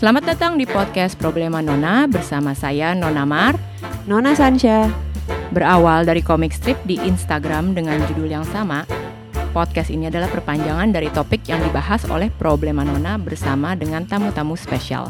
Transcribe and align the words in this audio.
Selamat 0.00 0.32
datang 0.32 0.56
di 0.56 0.64
podcast 0.64 1.12
Problema 1.12 1.60
Nona 1.60 2.08
bersama 2.08 2.56
saya 2.56 2.96
Nona 2.96 3.28
Mar. 3.28 3.52
Nona 4.08 4.32
Sansha. 4.32 4.88
Berawal 5.52 6.08
dari 6.08 6.24
komik 6.24 6.56
strip 6.56 6.80
di 6.88 6.96
Instagram 6.96 7.76
dengan 7.76 8.00
judul 8.08 8.32
yang 8.32 8.48
sama, 8.48 8.88
podcast 9.52 9.92
ini 9.92 10.08
adalah 10.08 10.32
perpanjangan 10.32 10.88
dari 10.88 11.12
topik 11.12 11.44
yang 11.44 11.60
dibahas 11.60 12.08
oleh 12.08 12.32
Problema 12.32 12.80
Nona 12.80 13.20
bersama 13.20 13.76
dengan 13.76 14.08
tamu-tamu 14.08 14.56
spesial. 14.56 15.04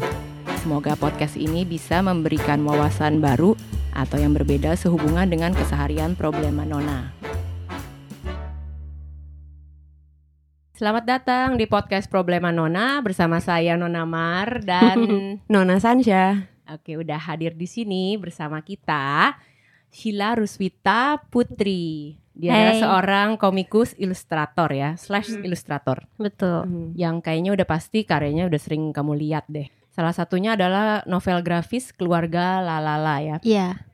Semoga 0.59 0.99
podcast 0.99 1.39
ini 1.39 1.63
bisa 1.63 2.03
memberikan 2.03 2.59
wawasan 2.67 3.23
baru 3.23 3.55
atau 3.95 4.19
yang 4.19 4.35
berbeda 4.35 4.75
sehubungan 4.75 5.31
dengan 5.31 5.55
keseharian 5.55 6.19
Problema 6.19 6.67
Nona. 6.67 7.20
Selamat 10.81 11.05
datang 11.05 11.61
di 11.61 11.69
podcast 11.69 12.09
Problema 12.09 12.49
Nona 12.49 13.05
bersama 13.05 13.37
saya 13.37 13.77
Nona 13.77 14.01
Mar 14.01 14.65
dan 14.65 14.97
Nona 15.53 15.77
Sansha. 15.77 16.49
Oke, 16.65 16.97
udah 16.97 17.21
hadir 17.21 17.53
di 17.53 17.69
sini 17.69 18.17
bersama 18.17 18.65
kita 18.65 19.37
Sheila 19.93 20.33
Ruswita 20.33 21.21
Putri. 21.29 22.17
Dia 22.33 22.57
adalah 22.57 22.73
Hai. 22.73 22.81
seorang 22.81 23.29
komikus 23.37 23.93
ilustrator 23.93 24.73
ya, 24.73 24.97
slash 24.97 25.29
ilustrator. 25.45 26.09
Betul. 26.17 26.65
Yang 26.97 27.29
kayaknya 27.29 27.61
udah 27.61 27.67
pasti 27.69 28.01
karyanya 28.01 28.49
udah 28.49 28.57
sering 28.57 28.89
kamu 28.89 29.21
lihat 29.21 29.45
deh. 29.53 29.69
Salah 29.93 30.17
satunya 30.17 30.57
adalah 30.57 31.05
novel 31.05 31.45
grafis 31.45 31.93
Keluarga 31.93 32.57
Lalala 32.57 33.21
ya. 33.21 33.37
Iya. 33.45 33.85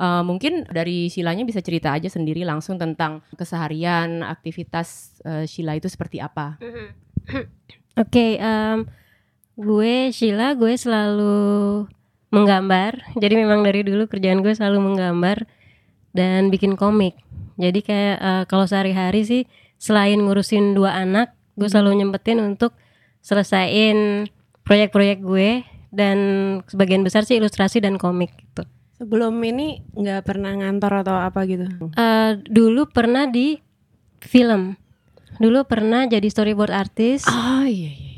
Eh, 0.00 0.22
mungkin 0.24 0.64
dari 0.64 1.12
Shilanya 1.12 1.44
bisa 1.44 1.60
cerita 1.60 1.92
aja 1.92 2.08
sendiri 2.08 2.40
langsung 2.40 2.80
tentang 2.80 3.20
keseharian, 3.36 4.24
aktivitas 4.24 5.20
eh, 5.28 5.44
Sheila 5.44 5.76
itu 5.76 5.92
seperti 5.92 6.24
apa. 6.24 6.56
Oke, 8.00 8.40
em, 8.40 8.88
gue 9.60 10.08
Sheila, 10.08 10.56
gue 10.56 10.72
selalu 10.72 11.84
menggambar. 12.32 13.12
Jadi 13.20 13.34
memang 13.44 13.60
dari 13.60 13.84
dulu 13.84 14.08
kerjaan 14.08 14.40
gue 14.40 14.56
selalu 14.56 14.80
menggambar 14.80 15.44
dan 16.16 16.48
bikin 16.48 16.80
komik. 16.80 17.20
Jadi 17.60 17.84
kayak 17.84 18.16
eh, 18.24 18.44
kalau 18.48 18.64
sehari-hari 18.64 19.20
sih 19.28 19.42
selain 19.76 20.16
ngurusin 20.16 20.72
dua 20.72 20.96
anak, 20.96 21.36
gue 21.60 21.68
selalu 21.68 22.00
nyempetin 22.00 22.40
untuk 22.40 22.72
selesaiin 23.20 24.32
proyek-proyek 24.64 25.20
gue 25.20 25.60
dan 25.92 26.16
sebagian 26.72 27.04
besar 27.04 27.28
sih 27.28 27.36
ilustrasi 27.36 27.84
dan 27.84 28.00
komik 28.00 28.32
gitu. 28.40 28.64
Sebelum 29.00 29.32
ini 29.40 29.80
nggak 29.90 30.22
pernah 30.22 30.52
ngantor 30.54 31.00
atau 31.00 31.16
apa 31.16 31.40
gitu. 31.44 31.64
Eh, 31.90 32.30
dulu 32.44 32.84
pernah 32.84 33.24
di 33.24 33.56
film. 34.20 34.76
Dulu 35.40 35.64
pernah 35.64 36.04
jadi 36.04 36.28
storyboard 36.28 36.68
artist. 36.68 37.24
Oh 37.24 37.64
iya 37.64 37.88
iya. 37.90 38.08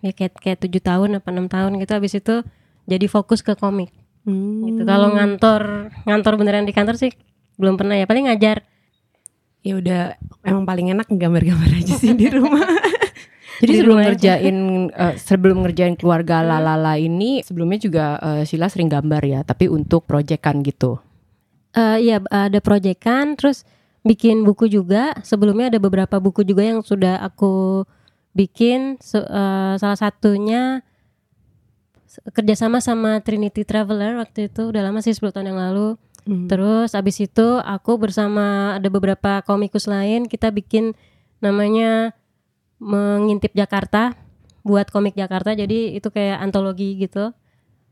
ya 0.00 0.12
kayak 0.12 0.32
kayak 0.34 0.58
tujuh 0.60 0.80
tahun 0.80 1.16
apa 1.16 1.28
enam 1.28 1.44
tahun 1.44 1.76
gitu 1.76 1.92
habis 1.92 2.12
itu 2.14 2.40
jadi 2.84 3.04
fokus 3.06 3.40
ke 3.40 3.52
komik 3.52 3.92
Hmm. 4.20 4.64
gitu 4.64 4.84
kalau 4.84 5.12
ngantor 5.12 5.88
ngantor 6.04 6.32
beneran 6.36 6.64
di 6.64 6.72
kantor 6.72 6.92
sih 6.94 7.12
belum 7.56 7.76
pernah 7.76 7.96
ya 7.96 8.04
paling 8.04 8.28
ngajar 8.28 8.64
Ya 9.60 9.76
udah 9.76 10.16
emang 10.40 10.64
paling 10.64 10.88
enak 10.90 11.04
gambar-gambar 11.06 11.68
aja 11.74 11.92
sih 11.94 12.12
di 12.12 12.28
rumah. 12.28 12.64
Jadi 13.60 13.72
Di 13.76 13.78
sebelum 13.84 13.98
ngerjain 14.00 14.56
eh, 14.88 15.14
sebelum 15.20 15.56
ngerjain 15.68 15.94
keluarga 16.00 16.40
Lalala 16.40 16.96
ini 16.96 17.44
sebelumnya 17.44 17.78
juga 17.78 18.06
eh, 18.16 18.42
Sheila 18.48 18.72
sering 18.72 18.88
gambar 18.88 19.22
ya, 19.22 19.40
tapi 19.44 19.68
untuk 19.68 20.08
proyekan 20.08 20.64
gitu. 20.64 20.96
Eh 21.76 22.08
iya 22.08 22.24
ada 22.32 22.58
proyekan 22.64 23.36
terus 23.36 23.68
bikin 24.00 24.42
buku 24.48 24.64
juga. 24.66 25.12
Sebelumnya 25.20 25.68
ada 25.68 25.78
beberapa 25.78 26.16
buku 26.16 26.40
juga 26.40 26.64
yang 26.64 26.80
sudah 26.80 27.20
aku 27.20 27.84
bikin. 28.32 28.96
Eh, 28.96 29.74
salah 29.76 29.98
satunya 30.00 30.80
kerjasama 32.34 32.82
sama 32.82 33.22
Trinity 33.22 33.62
Traveler 33.62 34.18
waktu 34.18 34.50
itu 34.50 34.74
udah 34.74 34.82
lama 34.82 34.98
sih 34.98 35.14
10 35.14 35.30
tahun 35.30 35.52
yang 35.54 35.60
lalu. 35.60 36.00
Hmm. 36.24 36.48
Terus 36.48 36.96
abis 36.96 37.16
itu 37.22 37.60
aku 37.60 37.96
bersama 37.96 38.76
ada 38.76 38.88
beberapa 38.88 39.40
komikus 39.44 39.88
lain 39.88 40.26
kita 40.26 40.52
bikin 40.52 40.92
namanya 41.40 42.12
mengintip 42.80 43.52
Jakarta 43.52 44.16
buat 44.64 44.88
komik 44.88 45.16
Jakarta 45.16 45.52
jadi 45.52 45.94
itu 45.96 46.08
kayak 46.08 46.40
antologi 46.40 46.96
gitu 46.96 47.32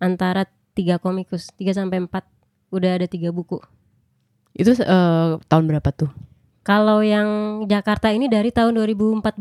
antara 0.00 0.48
tiga 0.72 0.96
komikus 0.96 1.52
tiga 1.54 1.76
sampai 1.76 2.02
empat 2.04 2.24
udah 2.72 3.00
ada 3.00 3.06
tiga 3.08 3.32
buku. 3.32 3.60
Itu 4.56 4.74
eh, 4.74 5.28
tahun 5.38 5.64
berapa 5.68 5.88
tuh? 5.92 6.10
Kalau 6.64 7.00
yang 7.00 7.62
Jakarta 7.64 8.12
ini 8.12 8.28
dari 8.28 8.52
tahun 8.52 8.76
2014 8.76 9.32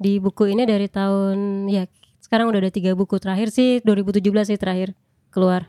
di 0.00 0.20
buku 0.20 0.52
ini 0.52 0.64
dari 0.64 0.88
tahun 0.88 1.68
ya 1.68 1.88
sekarang 2.20 2.52
udah 2.52 2.60
ada 2.68 2.72
tiga 2.72 2.92
buku 2.96 3.16
terakhir 3.20 3.52
sih 3.52 3.80
2017 3.84 4.24
sih 4.52 4.58
terakhir 4.60 4.96
keluar. 5.28 5.68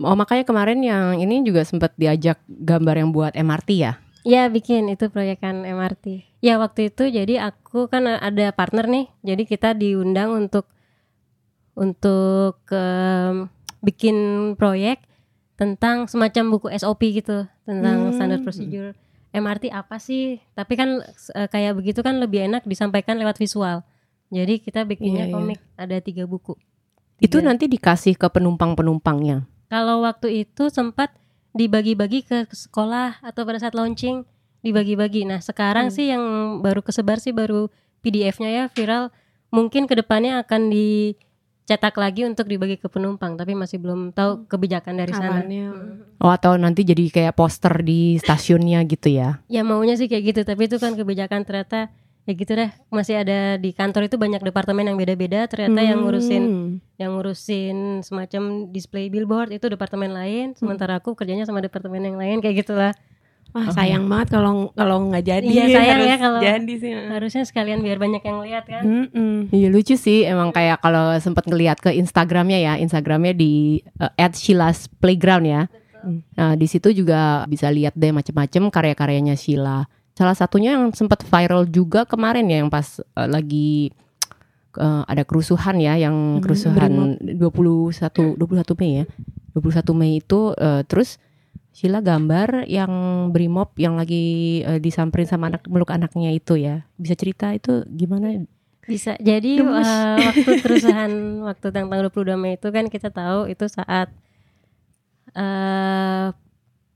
Oh 0.00 0.16
makanya 0.16 0.48
kemarin 0.48 0.80
yang 0.80 1.20
ini 1.20 1.44
juga 1.44 1.68
sempat 1.68 1.92
diajak 2.00 2.40
gambar 2.48 3.04
yang 3.04 3.10
buat 3.12 3.32
MRT 3.36 3.70
ya. 3.76 4.00
Ya 4.22 4.46
bikin 4.46 4.86
itu 4.86 5.10
proyekan 5.10 5.62
MRT. 5.62 6.26
Ya 6.38 6.58
waktu 6.58 6.90
itu 6.90 7.06
jadi 7.06 7.42
aku 7.42 7.86
kan 7.86 8.06
ada 8.06 8.50
partner 8.50 8.86
nih, 8.86 9.06
jadi 9.20 9.42
kita 9.42 9.74
diundang 9.74 10.30
untuk 10.30 10.70
untuk 11.72 12.60
em, 12.68 13.48
bikin 13.80 14.16
proyek 14.54 15.02
tentang 15.56 16.06
semacam 16.06 16.44
buku 16.50 16.66
SOP 16.72 17.02
gitu 17.12 17.46
tentang 17.64 18.10
Hmm. 18.10 18.14
standar 18.14 18.40
prosedur 18.40 18.92
MRT 19.32 19.72
apa 19.72 19.96
sih? 19.96 20.38
Tapi 20.52 20.72
kan 20.76 21.00
eh, 21.32 21.48
kayak 21.48 21.72
begitu 21.74 22.04
kan 22.04 22.20
lebih 22.20 22.44
enak 22.44 22.62
disampaikan 22.62 23.16
lewat 23.16 23.38
visual. 23.38 23.80
Jadi 24.28 24.60
kita 24.60 24.84
bikinnya 24.84 25.26
Iya, 25.26 25.30
iya. 25.30 25.34
komik 25.34 25.60
ada 25.74 25.96
tiga 25.98 26.24
buku. 26.24 26.56
Itu 27.18 27.38
Tiga. 27.38 27.48
nanti 27.48 27.64
dikasih 27.66 28.14
ke 28.14 28.28
penumpang-penumpangnya. 28.28 29.46
Kalau 29.66 30.04
waktu 30.04 30.44
itu 30.44 30.68
sempat 30.68 31.14
dibagi-bagi 31.52 32.24
ke 32.24 32.48
sekolah 32.48 33.20
atau 33.20 33.44
pada 33.44 33.60
saat 33.60 33.76
launching 33.76 34.24
dibagi-bagi. 34.60 35.28
Nah 35.28 35.40
sekarang 35.40 35.88
Hmm. 35.88 35.94
sih 35.94 36.06
yang 36.08 36.24
baru 36.64 36.80
kesebar 36.80 37.20
sih 37.20 37.32
baru 37.32 37.68
PDF-nya 38.00 38.50
ya 38.50 38.64
viral. 38.72 39.12
Mungkin 39.52 39.84
ke 39.84 39.92
depannya 39.92 40.40
akan 40.40 40.72
dicetak 40.72 41.92
lagi 42.00 42.24
untuk 42.24 42.48
dibagi 42.48 42.80
ke 42.80 42.88
penumpang, 42.88 43.36
tapi 43.36 43.52
masih 43.52 43.76
belum 43.76 44.16
tahu 44.16 44.48
kebijakan 44.48 44.96
dari 44.96 45.12
sana. 45.12 45.44
Oh 46.18 46.32
atau 46.32 46.56
nanti 46.56 46.88
jadi 46.88 47.04
kayak 47.12 47.36
poster 47.36 47.84
di 47.84 48.16
stasiunnya 48.16 48.80
gitu 48.88 49.12
ya. 49.12 49.44
Ya 49.52 49.60
maunya 49.60 49.92
sih 50.00 50.08
kayak 50.08 50.24
gitu, 50.32 50.40
tapi 50.48 50.72
itu 50.72 50.80
kan 50.80 50.96
kebijakan 50.96 51.44
ternyata 51.44 51.92
ya 52.22 52.32
gitu 52.32 52.52
deh. 52.52 52.70
Masih 52.88 53.18
ada 53.18 53.56
di 53.56 53.70
kantor 53.70 54.06
itu 54.06 54.14
banyak 54.14 54.40
departemen 54.40 54.84
yang 54.84 54.96
beda-beda. 54.96 55.44
Ternyata 55.44 55.80
yang 55.80 55.98
ngurusin 56.00 56.42
Hmm. 56.42 56.70
yang 56.96 57.10
ngurusin 57.12 57.76
semacam 58.00 58.42
display 58.68 59.06
billboard 59.06 59.50
itu 59.50 59.66
departemen 59.66 60.10
lain, 60.10 60.54
sementara 60.54 60.96
aku 60.96 61.12
kerjanya 61.12 61.42
sama 61.42 61.58
departemen 61.58 62.02
yang 62.04 62.14
lain 62.14 62.38
kayak 62.38 62.62
gitulah. 62.62 62.94
Wah 63.52 63.68
sayang 63.68 64.08
banget 64.08 64.32
kalau 64.32 64.72
kalau 64.72 65.12
nggak 65.12 65.24
jadi. 65.26 65.44
Iya, 65.44 65.64
sayang 65.76 66.00
ya 66.00 66.16
kalau- 66.16 66.40
jadi 66.40 66.74
sih. 66.74 66.92
Harusnya 66.94 67.42
sekalian 67.42 67.84
biar 67.84 67.98
banyak 67.98 68.22
yang 68.22 68.38
lihat 68.40 68.64
kan. 68.64 68.82
Iya 69.50 69.68
lucu 69.68 69.92
sih 69.94 70.24
emang 70.24 70.50
kayak 70.50 70.80
kalau 70.80 71.12
sempat 71.18 71.44
ngeliat 71.44 71.76
ke 71.76 71.92
Instagramnya 71.92 72.56
ya, 72.56 72.72
Instagramnya 72.76 73.34
di 73.34 73.82
eh, 73.98 74.30
@sheila's 74.30 74.88
playground 74.88 75.44
ya. 75.44 75.62
Hmm. 76.00 76.24
Nah 76.32 76.56
di 76.56 76.64
situ 76.64 76.90
juga 76.90 77.44
bisa 77.44 77.68
lihat 77.68 77.92
deh 77.92 78.08
macam-macam 78.08 78.72
karya-karyanya 78.72 79.36
Sheila. 79.36 79.84
Salah 80.12 80.36
satunya 80.36 80.76
yang 80.76 80.92
sempat 80.92 81.24
viral 81.24 81.64
juga 81.66 82.04
kemarin 82.04 82.44
ya 82.46 82.60
yang 82.60 82.68
pas 82.68 83.00
eh, 83.00 83.28
lagi 83.28 83.90
eh, 84.76 85.02
ada 85.08 85.24
kerusuhan 85.24 85.80
ya, 85.80 85.96
yang 85.96 86.38
Hmm, 86.38 86.42
kerusuhan 86.44 86.92
21 87.20 88.36
21 88.36 88.80
Mei 88.80 88.92
ya. 89.02 89.04
21 89.52 89.92
Mei 89.96 90.12
itu 90.20 90.52
eh, 90.56 90.82
terus 90.84 91.16
Sheila 91.72 92.04
gambar 92.04 92.68
yang 92.68 92.92
brimob 93.32 93.72
yang 93.80 93.96
lagi 93.96 94.60
eh, 94.60 94.76
disamperin 94.76 95.24
sama 95.24 95.48
anak 95.48 95.64
meluk 95.64 95.88
anaknya 95.88 96.28
itu 96.28 96.60
ya. 96.60 96.84
Bisa 97.00 97.16
cerita 97.16 97.48
itu 97.56 97.80
gimana? 97.88 98.44
Bisa. 98.84 99.16
Jadi 99.16 99.56
eh, 99.56 100.16
waktu 100.20 100.50
kerusuhan 100.60 101.40
waktu 101.48 101.72
tanggal 101.72 102.12
22 102.12 102.36
Mei 102.36 102.60
itu 102.60 102.68
kan 102.68 102.92
kita 102.92 103.08
tahu 103.08 103.48
itu 103.48 103.64
saat 103.72 104.12
eh 105.32 106.26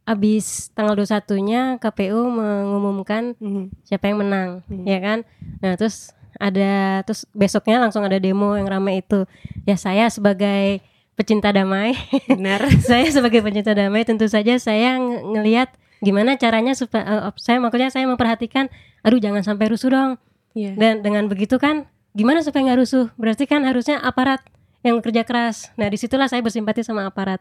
abis 0.07 0.71
tanggal 0.73 0.95
21-nya 0.95 1.77
KPU 1.77 2.31
mengumumkan 2.31 3.35
Hmm. 3.37 3.75
siapa 3.83 4.07
yang 4.07 4.23
menang, 4.23 4.63
Hmm. 4.65 4.87
ya 4.87 4.99
kan? 4.99 5.19
Nah, 5.59 5.75
terus 5.75 6.15
ada 6.37 7.03
terus 7.03 7.27
besoknya 7.33 7.81
langsung 7.81 8.05
ada 8.05 8.17
demo 8.17 8.55
yang 8.55 8.65
ramai 8.65 9.03
itu. 9.03 9.27
Ya 9.65 9.75
saya 9.75 10.07
sebagai 10.07 10.79
pecinta 11.13 11.51
damai, 11.51 11.97
Benar. 12.29 12.61
saya 12.89 13.09
sebagai 13.09 13.41
pencinta 13.41 13.73
damai 13.73 14.05
tentu 14.05 14.29
saja 14.29 14.55
saya 14.57 14.95
ng- 14.95 15.35
ngelihat 15.35 15.73
gimana 15.99 16.37
caranya 16.37 16.77
supaya 16.77 17.03
eh, 17.03 17.33
saya 17.37 17.57
makanya 17.57 17.89
saya 17.89 18.05
memperhatikan 18.05 18.69
aduh 19.01 19.17
jangan 19.17 19.43
sampai 19.43 19.67
rusuh 19.67 19.89
dong. 19.89 20.11
Iya. 20.53 20.77
Dan 20.77 21.01
dengan 21.01 21.27
begitu 21.27 21.57
kan 21.57 21.89
gimana 22.13 22.45
supaya 22.45 22.69
nggak 22.69 22.81
rusuh? 22.81 23.09
Berarti 23.17 23.45
kan 23.45 23.65
harusnya 23.65 23.99
aparat 23.99 24.45
yang 24.85 25.01
kerja 25.01 25.27
keras. 25.27 25.73
Nah, 25.75 25.89
di 25.89 25.97
situlah 25.97 26.29
saya 26.29 26.45
bersimpati 26.45 26.85
sama 26.85 27.09
aparat. 27.09 27.41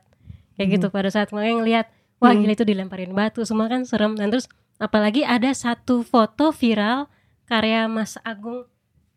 Kayak 0.55 0.67
gitu 0.73 0.87
pada 0.87 1.11
saat 1.11 1.29
makanya 1.29 1.55
ngelihat 1.59 1.85
wah 2.25 2.33
Hmm. 2.33 2.41
gila 2.41 2.53
itu 2.53 2.65
dilemparin 2.65 3.11
batu 3.11 3.41
semua 3.41 3.65
kan 3.65 3.81
serem 3.83 4.13
dan 4.13 4.27
terus 4.27 4.49
apalagi 4.75 5.21
ada 5.21 5.53
satu 5.53 6.01
foto 6.01 6.49
viral 6.49 7.05
karya 7.45 7.85
Mas 7.85 8.17
Agung 8.21 8.65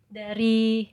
dari 0.07 0.89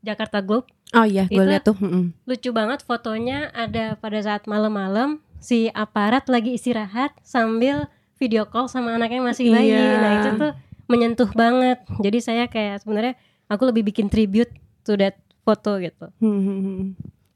Jakarta 0.00 0.40
Globe 0.40 0.66
Oh 0.92 1.02
iya, 1.02 1.26
gue 1.26 1.42
liat 1.42 1.64
tuh. 1.64 1.74
lucu 2.22 2.50
banget 2.50 2.82
fotonya 2.82 3.50
ada 3.50 3.94
pada 3.94 4.14
saat 4.16 4.46
malam-malam 4.46 5.18
si 5.36 5.66
aparat 5.68 6.26
lagi 6.26 6.54
istirahat 6.54 7.10
sambil 7.20 7.90
video 8.14 8.46
call 8.46 8.66
sama 8.66 8.94
anaknya 8.94 9.18
masih 9.20 9.50
bayi. 9.50 9.74
Iya. 9.74 9.98
Nah 9.98 10.12
itu 10.16 10.28
tuh 10.38 10.52
menyentuh 10.86 11.30
banget. 11.32 11.82
Jadi 11.98 12.18
saya 12.20 12.44
kayak 12.46 12.80
sebenarnya 12.80 13.18
aku 13.44 13.66
lebih 13.66 13.82
bikin 13.84 14.06
tribute 14.06 14.54
to 14.80 14.94
that 14.94 15.18
foto 15.42 15.76
gitu. 15.76 16.14
Hmm, 16.16 16.38
hmm, 16.38 16.60
hmm. 16.62 16.86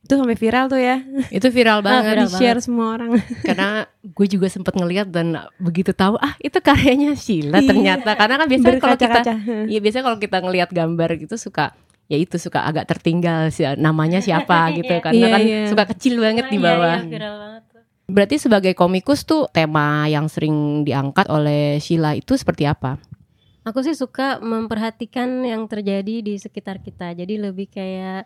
Itu 0.09 0.17
sampai 0.17 0.35
viral 0.35 0.67
tuh 0.67 0.81
ya. 0.81 1.05
Itu 1.29 1.53
viral 1.53 1.85
banget 1.85 2.17
viral 2.17 2.25
Di 2.25 2.35
share 2.35 2.61
semua 2.65 2.97
orang. 2.97 3.21
karena 3.45 3.85
gue 4.01 4.27
juga 4.27 4.49
sempat 4.49 4.73
ngeliat 4.73 5.05
dan 5.07 5.37
begitu 5.61 5.93
tahu 5.93 6.17
ah 6.17 6.33
itu 6.39 6.57
karyanya 6.59 7.13
Sheila 7.13 7.61
Iya. 7.61 7.69
ternyata 7.69 8.17
karena 8.17 8.35
kan 8.35 8.47
biasanya 8.49 8.79
kalau 8.79 8.97
kita. 8.97 9.21
Iya 9.69 9.79
biasanya 9.79 10.05
kalau 10.05 10.19
kita 10.19 10.37
ngelihat 10.41 10.71
gambar 10.73 11.11
gitu 11.19 11.37
suka 11.37 11.77
ya 12.09 12.17
itu 12.17 12.41
suka 12.41 12.65
agak 12.65 12.89
tertinggal 12.89 13.53
sih 13.53 13.69
namanya 13.77 14.19
siapa 14.19 14.57
gitu 14.81 14.97
karena 14.99 15.13
Iya, 15.21 15.29
kan 15.29 15.41
iya. 15.45 15.61
suka 15.69 15.85
kecil 15.87 16.17
banget 16.17 16.49
di 16.49 16.57
Iya, 16.57 16.65
bawah. 16.65 16.99
iya, 16.99 17.05
viral 17.07 17.35
banget. 17.37 17.63
Berarti 18.09 18.37
sebagai 18.41 18.73
komikus 18.73 19.21
tuh 19.23 19.45
tema 19.53 20.09
yang 20.09 20.33
sering 20.33 20.81
diangkat 20.81 21.29
oleh 21.29 21.77
Sheila 21.77 22.17
itu 22.17 22.33
seperti 22.33 22.65
apa? 22.65 22.97
Aku 23.63 23.85
sih 23.85 23.93
suka 23.93 24.41
memperhatikan 24.41 25.45
yang 25.45 25.69
terjadi 25.69 26.25
di 26.25 26.41
sekitar 26.41 26.81
kita. 26.81 27.13
Jadi 27.13 27.37
lebih 27.37 27.69
kayak 27.69 28.25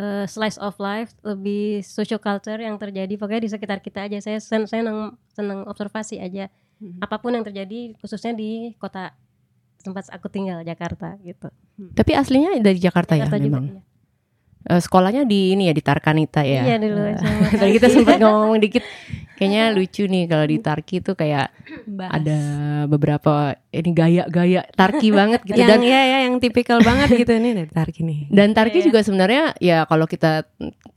eh, 0.00 0.24
slice 0.24 0.56
of 0.56 0.80
life, 0.80 1.12
lebih 1.20 1.84
social 1.84 2.16
culture 2.16 2.56
yang 2.56 2.80
terjadi 2.80 3.12
pokoknya 3.20 3.44
di 3.44 3.50
sekitar 3.52 3.84
kita 3.84 4.08
aja. 4.08 4.18
Saya 4.24 4.40
sen 4.40 4.64
senang 4.64 5.20
senang 5.36 5.68
observasi 5.68 6.16
aja. 6.16 6.48
Mhm. 6.80 7.04
Apa 7.04 7.20
pun 7.20 7.36
yang 7.36 7.44
terjadi 7.44 7.92
khususnya 8.00 8.32
di 8.32 8.72
kota 8.80 9.12
tempat 9.84 10.08
aku 10.08 10.32
tinggal 10.32 10.64
Jakarta 10.64 11.16
gitu. 11.20 11.52
Tapi 11.96 12.12
aslinya 12.16 12.56
dari 12.60 12.80
Jakarta, 12.80 13.16
Jakarta 13.16 13.36
ya 13.36 13.44
juga. 13.44 13.60
memang. 13.60 13.66
iya. 13.76 13.82
Eh, 14.60 14.80
sekolahnya 14.80 15.24
di 15.24 15.56
ini 15.56 15.72
ya 15.72 15.74
di 15.76 15.80
Tarkanita 15.80 16.44
ya. 16.44 16.60
Iya 16.68 16.76
dulu 16.76 17.00
sama. 17.16 17.44
Tadi 17.60 17.72
kita 17.80 17.88
sempat 17.88 18.20
ngomong 18.20 18.60
dikit. 18.60 18.84
Kayaknya 19.40 19.64
lucu 19.72 20.04
nih 20.04 20.28
kalau 20.28 20.44
di 20.44 20.60
Tarki 20.60 21.00
tuh 21.00 21.16
kayak 21.16 21.48
Bahas. 21.88 22.12
ada 22.12 22.38
beberapa 22.84 23.56
ini 23.72 23.90
gaya-gaya 23.90 24.68
Tarki 24.68 25.08
banget 25.08 25.40
gitu 25.48 25.56
dan 25.56 25.80
yang 25.80 25.88
ya 25.88 26.00
ya 26.04 26.18
yang 26.28 26.36
tipikal 26.36 26.76
banget 26.78 27.08
gitu 27.16 27.32
ini 27.32 27.56
dari 27.56 27.72
tarik 27.72 27.96
ini. 28.04 28.28
Dan 28.28 28.52
Tarki 28.52 28.84
Iya. 28.84 28.92
juga 28.92 29.00
sebenarnya 29.00 29.56
ya 29.56 29.88
kalau 29.88 30.04
kita 30.04 30.44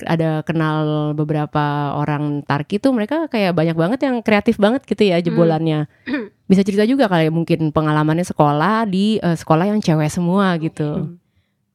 ada 0.04 0.44
kenal 0.44 0.84
beberapa 1.16 1.96
orang 1.96 2.44
Tarki 2.44 2.84
tuh 2.84 2.92
mereka 2.92 3.32
kayak 3.32 3.56
banyak 3.56 3.80
banget 3.80 4.00
yang 4.04 4.20
kreatif 4.20 4.60
banget 4.60 4.84
gitu 4.84 5.08
ya 5.08 5.24
jebolannya. 5.24 5.88
Bisa 6.52 6.68
cerita 6.68 6.84
juga 6.84 7.08
kali 7.08 7.28
ya, 7.28 7.32
mungkin 7.32 7.72
pengalamannya 7.72 8.28
sekolah 8.28 8.84
di 8.84 9.16
eh, 9.18 9.40
sekolah 9.40 9.72
yang 9.72 9.80
cewek 9.80 10.12
semua 10.12 10.52
gitu. 10.60 11.16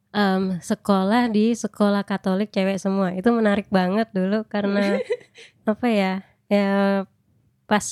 Em, 0.09 0.57
sekolah 0.61 1.29
di 1.29 1.53
sekolah 1.53 2.05
Katolik 2.05 2.49
cewek 2.49 2.77
semua 2.77 3.13
itu 3.13 3.29
menarik 3.29 3.69
banget 3.69 4.09
dulu 4.13 4.45
karena 4.45 5.01
apa 5.69 5.87
ya 5.89 6.13
ya 6.49 7.05
pas 7.69 7.85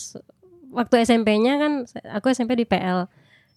waktu 0.73 0.95
SMP-nya 1.05 1.61
kan 1.61 1.73
aku 2.13 2.33
SMP 2.33 2.57
di 2.57 2.65
PL 2.65 3.09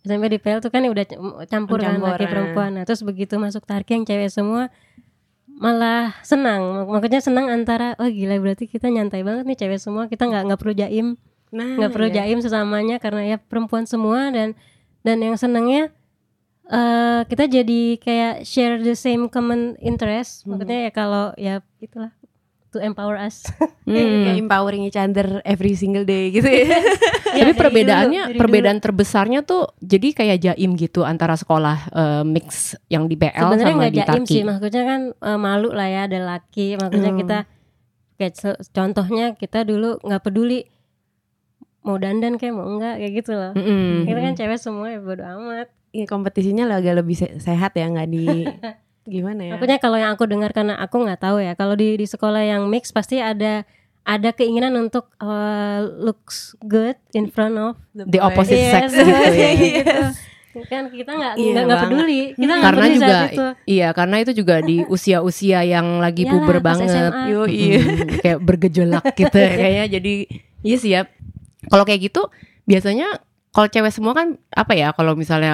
SMP 0.03 0.31
di 0.31 0.39
PL 0.39 0.63
tuh 0.63 0.71
kan 0.71 0.83
udah 0.87 1.05
campur 1.51 1.83
kan 1.83 1.99
laki 1.99 2.23
ah. 2.23 2.29
perempuan. 2.31 2.71
Nah 2.79 2.83
terus 2.87 3.03
begitu 3.03 3.35
masuk 3.35 3.67
Tarki 3.67 3.99
yang 3.99 4.07
cewek 4.07 4.31
semua 4.31 4.71
malah 5.59 6.15
senang. 6.23 6.87
Makanya 6.87 7.19
senang 7.19 7.51
antara 7.51 7.99
oh 7.99 8.07
gila 8.07 8.39
berarti 8.39 8.71
kita 8.71 8.87
nyantai 8.87 9.27
banget 9.27 9.43
nih 9.43 9.59
cewek 9.59 9.79
semua. 9.79 10.07
Kita 10.07 10.31
nggak 10.31 10.43
nggak 10.47 10.59
perlu 10.59 10.73
jaim. 10.75 11.07
Nah, 11.49 11.81
nggak 11.81 11.91
perlu 11.91 12.07
iya. 12.13 12.15
jaim 12.23 12.39
sesamanya 12.39 13.01
karena 13.01 13.35
ya 13.35 13.37
perempuan 13.41 13.83
semua 13.89 14.29
dan 14.31 14.55
dan 15.03 15.17
yang 15.19 15.35
senangnya 15.35 15.91
eh 16.69 17.21
kita 17.25 17.49
jadi 17.49 17.97
kayak 17.97 18.35
share 18.45 18.79
the 18.79 18.95
same 18.95 19.27
common 19.27 19.75
interest. 19.83 20.47
Hmm. 20.47 20.55
maksudnya 20.55 20.87
ya 20.87 20.91
kalau 20.95 21.35
ya 21.35 21.59
itulah 21.83 22.15
to 22.69 22.77
empower 22.77 23.15
us 23.15 23.45
Kayak 23.85 24.37
empowering 24.37 24.83
each 24.83 24.95
other 24.95 25.41
every 25.43 25.73
single 25.73 26.03
day 26.03 26.29
gitu 26.29 26.45
ya. 26.45 26.69
Ya, 27.29 27.45
Tapi 27.45 27.53
dari 27.53 27.53
perbedaannya 27.53 28.23
dulu, 28.27 28.39
perbedaan 28.39 28.79
terbesarnya 28.79 29.39
tuh 29.41 29.69
jadi 29.77 30.07
kayak 30.11 30.37
jaim 30.41 30.73
gitu 30.73 31.01
antara 31.03 31.33
sekolah 31.33 31.77
eh, 31.87 32.23
mix 32.23 32.47
yang 32.87 33.05
di 33.05 33.13
dulu. 33.13 33.25
PL 33.27 33.37
sebenarnya 33.47 33.65
sama 33.67 33.79
nggak 33.79 33.91
di 33.91 33.99
jaim 33.99 34.09
Tarki. 34.17 34.31
sih 34.31 34.43
maksudnya 34.43 34.83
kan 34.83 35.01
eh, 35.13 35.39
malu 35.39 35.69
lah 35.69 35.87
ya 35.87 36.01
ada 36.05 36.19
laki 36.19 36.67
maksudnya 36.75 37.11
Hmm. 37.11 37.19
kita 37.19 37.37
kayak 38.15 38.33
contohnya 38.67 39.25
kita 39.33 39.59
dulu 39.61 39.97
nggak 39.99 40.21
peduli 40.21 40.65
mau 41.79 41.95
dandan 41.95 42.35
kayak 42.35 42.51
mau 42.51 42.67
enggak 42.67 42.97
kayak 42.97 43.13
gitu 43.15 43.31
loh 43.31 43.53
Mm-mm. 43.53 44.03
kita 44.03 44.19
kan 44.19 44.33
cewek 44.35 44.57
semua 44.57 44.87
ya 44.89 44.99
bodo 44.99 45.23
amat 45.23 45.69
Iya, 45.89 46.05
kompetisinya 46.05 46.65
lah 46.65 46.77
agak 46.77 46.97
lebih 46.97 47.15
se- 47.15 47.37
sehat 47.37 47.73
ya 47.73 47.87
nggak 47.87 48.09
di 48.09 48.25
gimana 49.09 49.41
ya? 49.43 49.51
Makanya 49.57 49.77
kalau 49.81 49.97
yang 49.97 50.13
aku 50.13 50.29
dengar 50.29 50.53
karena 50.53 50.77
aku 50.77 51.01
nggak 51.01 51.19
tahu 51.19 51.41
ya. 51.41 51.57
Kalau 51.57 51.73
di 51.73 51.97
di 51.97 52.05
sekolah 52.05 52.45
yang 52.45 52.69
mix 52.69 52.93
pasti 52.93 53.17
ada 53.17 53.65
ada 54.05 54.29
keinginan 54.31 54.73
untuk 54.79 55.11
uh, 55.19 55.83
looks 55.99 56.55
good 56.65 56.95
in 57.13 57.29
front 57.29 57.57
of 57.57 57.75
The 57.93 58.17
opposite 58.17 58.57
Yes, 58.57 58.73
sex 58.73 58.83
gitu 58.97 59.11
ya. 59.35 59.51
gitu. 59.53 60.01
Kan 60.65 60.89
kita 60.89 61.11
nggak 61.13 61.33
Iya 61.37 61.61
nggak 61.61 61.79
peduli. 61.85 62.21
Kita 62.33 62.53
nggak 62.57 62.65
karena 62.65 62.81
peduli 62.81 62.95
juga 62.97 63.13
saat 63.13 63.29
itu. 63.29 63.45
iya 63.69 63.87
karena 63.93 64.15
itu 64.17 64.31
juga 64.33 64.55
di 64.65 64.77
usia-usia 64.85 65.59
yang 65.61 66.01
lagi 66.01 66.25
Iyalah, 66.25 66.33
puber 66.41 66.57
banget 66.57 66.89
SMA. 66.89 67.21
Yo, 67.29 67.41
iya. 67.45 67.79
kayak 68.25 68.39
bergejolak 68.41 69.05
gitu 69.13 69.37
ya 69.37 69.51
kayaknya 69.53 69.85
jadi 69.99 70.13
iya 70.65 70.77
siap 70.81 71.07
kalau 71.69 71.85
kayak 71.85 72.09
gitu 72.09 72.27
biasanya 72.65 73.21
kalau 73.53 73.69
cewek 73.69 73.93
semua 73.93 74.13
kan 74.17 74.27
apa 74.51 74.73
ya 74.73 74.89
kalau 74.91 75.13
misalnya 75.13 75.53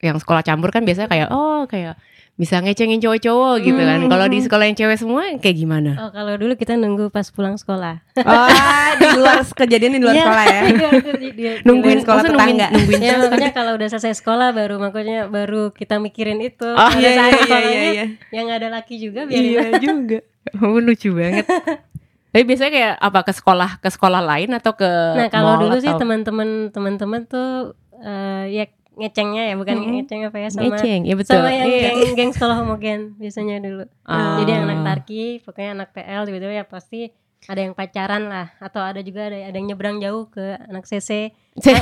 yang 0.00 0.20
sekolah 0.20 0.44
campur 0.44 0.68
kan 0.68 0.84
biasanya 0.84 1.08
kayak 1.08 1.28
oh 1.32 1.64
kayak 1.64 1.96
bisa 2.34 2.58
ngecengin 2.58 2.98
cowok-cowok 2.98 3.62
gitu 3.62 3.78
kan 3.78 4.00
Hmm. 4.00 4.10
kalau 4.10 4.26
di 4.26 4.38
sekolah 4.38 4.64
yang 4.64 4.74
cewek 4.74 4.98
semua 4.98 5.22
kayak 5.38 5.54
gimana 5.54 5.94
Oh 5.96 6.10
kalau 6.10 6.34
dulu 6.34 6.54
kita 6.54 6.74
nunggu 6.74 7.06
pas 7.08 7.22
pulang 7.28 7.54
sekolah. 7.54 8.02
Oh, 8.18 8.48
di 8.98 9.08
luar 9.14 9.46
kejadian 9.46 9.92
di 9.92 10.00
luar 10.00 10.12
Iya. 10.12 10.24
sekolah 10.24 10.44
ya. 10.44 10.60
Iya, 11.34 11.52
Nungguin 11.62 11.98
sekolah 12.00 12.22
tetangga. 12.24 12.42
nungguin, 12.68 12.74
nungguin 12.74 13.00
Ya 13.00 13.14
makanya 13.20 13.50
kalau 13.52 13.72
udah 13.74 13.88
selesai 13.88 14.18
sekolah 14.18 14.50
baru 14.50 14.78
makanya 14.78 15.26
baru 15.26 15.70
kita 15.70 15.98
mikirin 15.98 16.38
itu. 16.40 16.66
Oh, 16.66 16.90
iya, 16.92 17.10
iya, 17.12 17.24
sekolahnya 17.32 17.70
iya, 17.72 17.90
iya. 17.92 18.06
yang 18.30 18.46
ada 18.48 18.66
laki 18.68 18.98
juga 18.98 19.24
biarin 19.24 19.46
Iya 19.46 19.64
juga. 19.78 20.18
oh, 20.58 20.76
lucu 20.76 21.10
banget 21.10 21.46
tapi 22.34 22.42
biasanya 22.44 22.72
kayak 22.72 22.94
apa 22.98 23.20
ke 23.22 23.32
sekolah 23.32 23.70
ke 23.78 23.88
sekolah 23.88 24.18
lain 24.20 24.50
atau 24.52 24.74
ke 24.74 24.90
Nah 25.14 25.30
kalau 25.30 25.54
dulu 25.56 25.78
sih 25.78 25.86
atau- 25.86 26.02
teman-teman 26.02 26.48
teman-teman 26.68 27.20
tuh 27.24 27.78
eh, 27.96 28.44
ya 28.52 28.64
ngecengnya 28.94 29.42
ya 29.50 29.54
bukan 29.54 29.74
Mm-mm. 29.76 29.92
ngeceng 30.00 30.20
apa 30.24 30.36
ya 30.38 30.48
sama 30.48 30.62
ngeceng 30.70 31.00
ya 31.02 31.14
betul 31.14 31.34
sama 31.36 31.50
yang 31.50 31.66
Iya. 31.66 31.80
geng, 31.90 32.14
geng 32.14 32.30
sekolah 32.30 32.56
homogen 32.58 33.00
biasanya 33.16 33.56
dulu. 33.58 33.84
Ah. 34.02 34.38
Jadi 34.38 34.50
yang 34.50 34.64
anak 34.64 34.80
tarki, 34.82 35.24
pokoknya 35.42 35.70
anak 35.74 35.88
PL 35.90 36.22
tiba-tiba 36.24 36.52
ya 36.52 36.64
pasti 36.64 37.10
ada 37.44 37.60
yang 37.60 37.76
pacaran 37.76 38.24
lah 38.24 38.56
atau 38.56 38.80
ada 38.80 39.04
juga 39.04 39.28
ada, 39.28 39.36
ada 39.36 39.52
yang 39.52 39.68
nyebrang 39.68 40.00
jauh 40.00 40.26
ke 40.26 40.40
anak 40.64 40.88
CC. 40.88 41.28
agak 41.54 41.76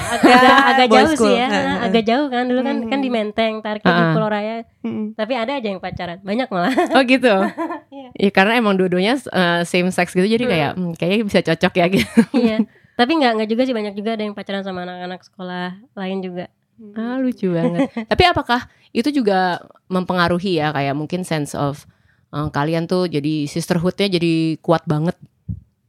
agak 0.75 0.87
jauh 0.90 1.11
school. 1.14 1.31
sih 1.31 1.38
ya, 1.38 1.47
Heeh. 1.47 1.76
agak 1.87 2.02
jauh 2.02 2.26
kan 2.28 2.45
dulu 2.45 2.61
kan 2.61 2.76
kan 2.90 2.99
di 2.99 3.09
Menteng, 3.09 3.62
Tarki 3.62 3.85
di 3.85 3.95
Heeh. 3.95 4.11
Pulau 4.11 4.26
Raya. 4.26 4.66
Mm. 4.83 5.14
Tapi 5.14 5.33
ada 5.33 5.52
aja 5.54 5.69
yang 5.69 5.78
pacaran, 5.78 6.19
banyak 6.21 6.49
malah. 6.50 6.75
Oh 6.97 7.02
gitu. 7.02 7.31
Iya. 7.95 8.09
Iya 8.19 8.31
karena 8.33 8.52
emang 8.57 8.75
dua-duanya 8.75 9.21
uh, 9.28 9.62
same 9.62 9.92
sex 9.92 10.11
gitu 10.11 10.26
jadi 10.26 10.45
kayak 10.45 10.71
hmm, 10.75 10.92
kayaknya 10.97 11.25
bisa 11.25 11.40
cocok 11.42 11.73
ya 11.76 11.87
gitu. 11.88 12.21
Iya. 12.35 12.57
Tapi 12.92 13.12
nggak 13.14 13.33
nggak 13.38 13.49
juga 13.49 13.62
sih 13.62 13.73
banyak 13.73 13.95
juga 13.95 14.11
ada 14.16 14.23
yang 14.23 14.35
pacaran 14.35 14.61
sama 14.61 14.83
anak-anak 14.83 15.23
sekolah 15.23 15.78
lain 15.95 16.19
juga. 16.21 16.50
Ah 16.95 17.17
lucu 17.19 17.52
banget. 17.52 17.88
Tapi 18.11 18.23
apakah 18.26 18.67
itu 18.93 19.09
juga 19.09 19.61
mempengaruhi 19.88 20.61
ya 20.61 20.73
kayak 20.73 20.93
mungkin 20.93 21.23
sense 21.23 21.52
of 21.55 21.85
uh, 22.31 22.49
kalian 22.49 22.85
tuh 22.85 23.09
jadi 23.09 23.47
sisterhoodnya 23.47 24.09
jadi 24.12 24.61
kuat 24.61 24.85
banget. 24.85 25.17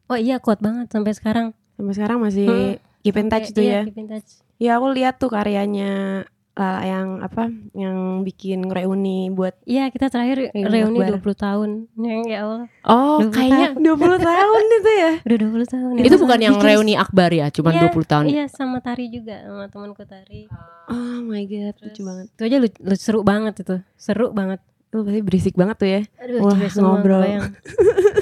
Oh 0.07 0.19
iya 0.19 0.37
kuat 0.39 0.59
banget 0.59 0.91
sampai 0.91 1.11
sekarang. 1.15 1.47
Sampai 1.75 1.93
sekarang 1.97 2.17
masih 2.21 2.47
Hmm. 2.47 2.75
keep 3.01 3.17
in 3.17 3.27
touch 3.27 3.49
tuh 3.51 3.63
iya, 3.63 3.81
ya. 3.81 3.81
keep 3.87 3.97
in 3.99 4.07
touch. 4.07 4.29
Ya 4.61 4.77
aku 4.79 4.93
lihat 4.95 5.19
tuh 5.19 5.27
karyanya 5.27 6.23
Lala 6.53 6.81
yang 6.81 7.07
apa 7.17 7.49
yang 7.73 8.21
bikin 8.21 8.69
reuni 8.69 9.27
buat 9.27 9.57
Iya 9.63 9.89
kita 9.89 10.07
terakhir 10.07 10.53
Iya, 10.53 10.69
reuni 10.69 11.01
Akbar. 11.01 11.17
20 11.17 11.33
tahun. 11.35 11.69
Ya, 11.97 12.13
ya 12.23 12.37
Allah. 12.45 12.63
Oh 12.85 13.17
20 13.19 13.33
kayaknya 13.33 13.67
20 13.73 14.21
tahun 14.21 14.63
itu 14.71 14.91
ya. 14.93 15.11
Udah 15.25 15.37
20 15.39 15.65
tahun. 15.67 15.93
itu 15.99 16.15
bukan 16.15 16.39
yang 16.39 16.55
bikin- 16.55 16.67
reuni 16.69 16.93
akbar 16.93 17.29
ya, 17.29 17.49
cuma 17.49 17.73
Iya, 17.73 17.89
20 17.89 18.05
tahun. 18.05 18.25
Iya 18.29 18.45
sama 18.47 18.77
Tari 18.79 19.09
juga 19.09 19.41
sama 19.41 19.65
temanku 19.67 20.05
Tari. 20.05 20.45
Oh 20.87 21.17
my 21.19 21.41
god, 21.43 21.73
Terus, 21.73 21.89
lucu 21.89 22.01
banget. 22.03 22.25
Itu 22.29 22.41
aja 22.43 22.57
lu- 22.59 22.79
lu- 22.85 23.01
seru 23.01 23.19
banget 23.23 23.53
itu. 23.59 23.75
Seru 23.95 24.29
banget. 24.29 24.61
Lu 24.93 25.01
pasti 25.01 25.21
berisik 25.21 25.53
banget 25.53 25.75
tuh 25.75 25.89
ya. 25.89 26.01
Aduh, 26.21 26.37
Wah, 26.39 26.53
ngobrol. 26.53 27.19
kebayang. 27.19 27.43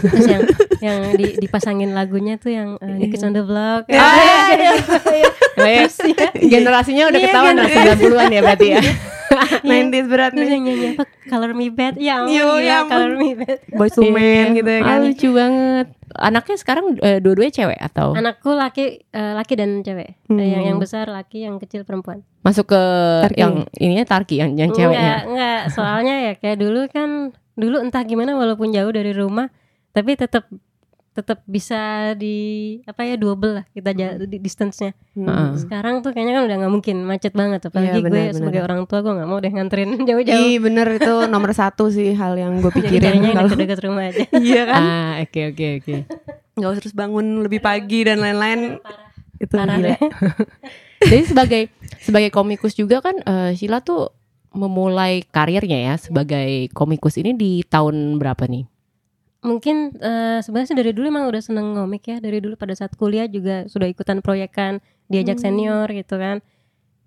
Terus 0.01 0.25
yang 0.25 0.41
yang 0.79 0.97
di, 1.13 1.25
dipasangin 1.37 1.91
lagunya 1.91 2.39
tuh 2.39 2.49
yang 2.49 2.79
uh, 2.79 2.87
New 2.87 3.11
Kids 3.11 3.21
on 3.21 3.35
the 3.35 3.43
Block. 3.43 3.91
Ah, 3.91 4.15
iya, 4.49 4.71
iya. 5.11 5.29
Kayak 5.51 5.91
generasinya 6.39 7.11
udah 7.11 7.19
Iya, 7.19 7.27
ketahuan 7.27 7.55
lah 7.55 7.67
90-an 7.69 8.29
ya 8.31 8.41
berarti 8.41 8.67
ya. 8.71 8.81
90s 9.63 10.07
berat 10.07 10.31
nih. 10.33 10.47
yang 10.49 10.63
nyanyi 10.63 10.85
apa? 10.95 11.03
Color 11.27 11.51
Me 11.53 11.67
Bad. 11.69 11.95
Ya 11.95 12.23
Yo, 12.25 12.55
ya 12.57 12.83
ampun. 12.83 12.91
Color 12.91 13.11
Me 13.15 13.29
Bad. 13.35 13.57
Boys 13.71 13.91
to 13.91 14.03
men 14.03 14.55
gitu 14.55 14.67
ya 14.67 14.79
Ah, 14.79 14.87
kan. 14.95 14.99
lucu 15.03 15.27
banget. 15.31 15.87
Anaknya 16.13 16.55
sekarang 16.55 16.95
eh, 16.97 17.17
dua-duanya 17.17 17.53
cewek 17.53 17.79
atau 17.81 18.11
Anakku 18.11 18.51
laki 18.51 19.05
eh, 19.05 19.33
laki 19.33 19.53
dan 19.55 19.79
cewek. 19.79 20.19
Hmm. 20.25 20.37
Eh, 20.37 20.47
Yang 20.49 20.63
yang 20.65 20.77
besar 20.77 21.05
laki, 21.07 21.43
yang 21.43 21.55
kecil 21.57 21.83
perempuan. 21.83 22.23
masuk 22.41 22.67
ke 22.67 22.81
Tarki. 23.21 23.37
yang 23.37 23.53
ininya 23.75 24.03
Tarki 24.03 24.35
yang 24.35 24.51
yang 24.55 24.71
ceweknya. 24.71 24.97
Enggak, 24.97 25.21
enggak. 25.27 25.61
Soalnya 25.71 26.15
ya 26.21 26.33
kayak 26.35 26.57
dulu 26.57 26.81
kan 26.87 27.09
dulu 27.53 27.77
entah 27.79 28.01
gimana 28.01 28.33
walaupun 28.33 28.71
jauh 28.71 28.89
dari 28.89 29.11
rumah 29.11 29.51
tapi 29.91 30.15
tetap 30.15 30.47
tetap 31.11 31.43
bisa 31.43 31.75
di 32.15 32.37
apa 32.81 33.03
ya 33.03 33.15
double 33.15 33.51
lah 33.53 33.65
kita 33.69 33.91
ja- 33.91 34.15
di 34.15 34.37
distance-nya. 34.37 34.95
Hmm. 35.11 35.27
Heeh. 35.27 35.49
Sekarang 35.57 35.99
tuh 35.99 36.09
kayaknya 36.09 36.33
kan 36.33 36.43
udah 36.45 36.57
nggak 36.57 36.71
mungkin 36.71 36.97
macet 37.03 37.33
banget 37.33 37.59
apalagi 37.61 37.89
Iya, 37.89 37.95
gue 37.97 38.07
benar, 38.07 38.31
sebagai 38.31 38.61
orang 38.61 38.79
tua 38.85 38.99
gue 38.99 39.13
nggak 39.13 39.27
mau 39.27 39.37
deh 39.37 39.51
nganterin 39.51 39.89
jauh-jauh. 40.07 40.39
Ih 40.41 40.57
bener 40.57 40.87
itu 40.89 41.13
nomor 41.27 41.51
satu 41.51 41.87
sih 41.87 42.13
hal 42.13 42.33
yang 42.35 42.57
gue 42.57 42.69
Jadi 42.69 42.79
pikirin 42.81 43.11
yang 43.19 43.35
kalau 43.35 43.49
deket-deket 43.49 43.79
rumah 43.81 44.03
aja. 44.07 44.23
iya 44.41 44.61
kan 44.63 44.79
Ah, 44.79 45.11
oke 45.21 45.41
oke 45.51 45.65
oke. 45.77 45.95
nggak 46.51 46.69
usah 46.69 46.79
terus 46.79 46.95
bangun 46.95 47.25
lebih 47.41 47.59
pagi 47.59 47.99
dan 48.01 48.17
lain-lain 48.17 48.79
itu 49.37 49.51
Parah 49.51 49.75
gila. 49.75 49.97
Jadi 51.01 51.23
sebagai 51.25 51.61
sebagai 51.99 52.29
komikus 52.29 52.71
juga 52.71 53.01
kan 53.01 53.19
eh, 53.19 53.51
Sheila 53.51 53.81
tuh 53.81 54.15
memulai 54.51 55.23
karirnya 55.25 55.79
ya 55.81 55.95
sebagai 55.97 56.71
komikus 56.71 57.15
ini 57.15 57.31
di 57.33 57.63
tahun 57.63 58.15
berapa 58.15 58.47
nih? 58.47 58.63
Mungkin 59.41 59.97
eh, 59.97 60.39
sebenarnya 60.39 60.67
sih 60.67 60.77
dari 60.77 60.91
dulu 60.91 61.09
emang 61.09 61.25
udah 61.25 61.41
seneng 61.41 61.73
ngomik 61.73 62.05
ya 62.05 62.17
dari 62.17 62.37
dulu 62.37 62.53
pada 62.53 62.71
saat 62.71 62.93
kuliah 62.93 63.25
juga 63.25 63.65
sudah 63.65 63.85
ikutan 63.85 64.19
proyekan 64.19 64.77
diajak 65.07 65.35
Hmm. 65.35 65.45
senior 65.47 65.87
gitu 65.89 66.15
kan. 66.15 66.45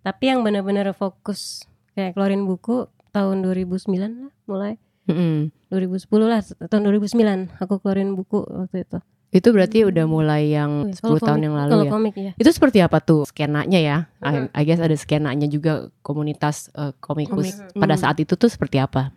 Tapi 0.02 0.24
yang 0.26 0.42
benar-benar 0.42 0.90
fokus 0.92 1.62
kayak 1.92 2.12
keluarin 2.12 2.42
buku 2.42 2.86
tahun 3.10 3.40
2009 3.40 3.86
lah 4.18 4.32
mulai. 4.44 4.74
Mm-mm. 5.04 5.52
2010 5.68 6.08
lah 6.24 6.40
tahun 6.42 6.82
2009 6.84 7.54
aku 7.56 7.74
keluarin 7.78 8.12
buku 8.12 8.42
waktu 8.42 8.82
itu. 8.82 8.98
Itu 9.30 9.50
berarti 9.50 9.82
udah 9.84 10.04
mulai 10.04 10.48
yang 10.48 10.90
10 10.90 10.98
Kalau 10.98 11.18
tahun 11.20 11.26
komik- 11.32 11.44
yang 11.44 11.54
lalu 11.56 11.74
ya. 11.76 11.90
komik 11.90 12.14
ya. 12.16 12.32
Itu 12.34 12.50
seperti 12.50 12.78
apa 12.80 12.98
tuh 12.98 13.22
skenanya 13.24 13.76
ya? 13.76 13.96
I, 14.20 14.46
I 14.50 14.62
guess 14.62 14.78
ada 14.78 14.94
skenanya 14.94 15.46
juga 15.46 15.86
komunitas 16.00 16.66
eh, 16.72 16.90
komikus 16.98 17.54
Komik. 17.54 17.78
pada 17.78 17.94
Hmm. 17.94 18.02
saat 18.02 18.16
itu 18.18 18.34
tuh 18.34 18.46
seperti 18.46 18.78
apa? 18.78 19.14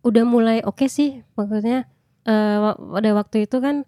Udah 0.00 0.24
mulai 0.24 0.60
oke 0.62 0.86
sih 0.86 1.20
maksudnya 1.32 1.84
eh, 2.26 2.56
wa- 2.58 2.76
pada 2.76 3.10
waktu 3.14 3.46
itu 3.46 3.58
kan 3.58 3.86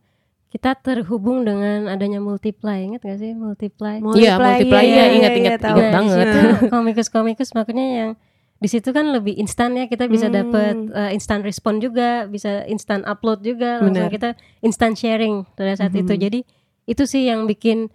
kita 0.48 0.80
terhubung 0.80 1.44
dengan 1.44 1.86
adanya 1.86 2.18
multiply 2.18 2.80
ingat 2.80 3.04
gak 3.04 3.20
sih 3.20 3.36
multiply? 3.36 4.00
Iya, 4.00 4.40
multiply, 4.40 4.80
iya, 4.80 5.04
ingat, 5.12 5.32
ingat, 5.36 5.60
tahu. 5.60 5.76
ingat 5.76 5.84
Nah, 5.84 5.92
banget. 5.92 6.16
Di 6.16 6.24
situ 6.24 6.38
komikus-komikus 6.72 7.50
makanya 7.52 7.86
yang 7.86 8.10
di 8.58 8.66
situ 8.66 8.90
kan 8.90 9.12
lebih 9.12 9.36
instan 9.36 9.76
ya 9.76 9.86
kita 9.86 10.08
bisa 10.08 10.26
Hmm. 10.26 10.34
dapat 10.34 10.74
eh, 10.90 11.10
instan 11.12 11.44
respon 11.44 11.78
juga, 11.78 12.24
bisa 12.26 12.64
instan 12.64 13.04
upload 13.04 13.44
juga, 13.44 13.78
langsung 13.78 14.08
Benar. 14.08 14.10
kita 14.10 14.28
instan 14.60 14.92
sharing 14.94 15.46
pada 15.52 15.76
saat 15.76 15.92
itu. 15.92 16.10
Mhm. 16.10 16.20
Jadi 16.20 16.40
itu 16.84 17.02
sih 17.04 17.28
yang 17.28 17.44
bikin 17.44 17.92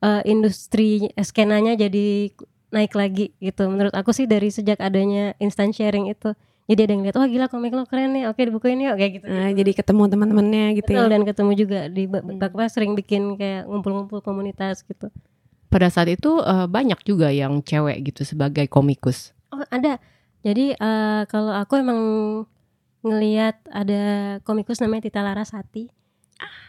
eh, 0.00 0.22
industri 0.24 1.04
skenanya 1.14 1.76
jadi 1.76 2.32
naik 2.70 2.96
lagi 2.96 3.36
gitu. 3.38 3.68
Menurut 3.68 3.92
aku 3.92 4.10
sih 4.10 4.24
dari 4.24 4.48
sejak 4.48 4.80
adanya 4.80 5.36
instan 5.36 5.70
sharing 5.70 6.08
itu. 6.08 6.32
Jadi 6.70 6.80
ada 6.80 6.92
yang 6.92 7.02
lihat, 7.02 7.16
wah 7.16 7.26
gila 7.26 7.46
komik 7.46 7.72
lo 7.72 7.82
keren 7.82 8.14
nih, 8.14 8.24
oke 8.24 8.38
dibukuin 8.38 8.78
yuk 8.78 8.94
kayak 8.94 9.12
gitu. 9.12 9.26
Nah, 9.26 9.50
jadi 9.50 9.70
ketemu 9.72 10.02
teman-temannya 10.06 10.64
gitu 10.76 10.86
Betul, 10.88 11.02
ya 11.02 11.10
dan 11.10 11.22
ketemu 11.24 11.50
juga 11.56 11.80
di 11.88 12.06
ba- 12.06 12.22
Hmm. 12.22 12.38
ba- 12.38 12.46
apa, 12.48 12.64
sering 12.68 12.94
bikin 12.94 13.34
kayak 13.34 13.66
ngumpul-ngumpul 13.66 14.20
komunitas 14.20 14.82
gitu. 14.82 15.10
Pada 15.66 15.86
saat 15.86 16.06
itu 16.08 16.38
eh, 16.38 16.66
banyak 16.66 17.02
juga 17.02 17.28
yang 17.28 17.58
cewek 17.60 17.98
gitu 18.04 18.22
sebagai 18.24 18.66
komikus. 18.66 19.34
Oh 19.48 19.58
ada. 19.68 19.98
Jadi 20.40 20.72
eh, 20.72 21.22
kalau 21.26 21.50
aku 21.52 21.74
emang 21.76 22.00
ngelihat 23.00 23.58
ada 23.66 24.02
komikus 24.40 24.78
namanya 24.78 25.04
Tita 25.04 25.20
Larasati. 25.20 25.90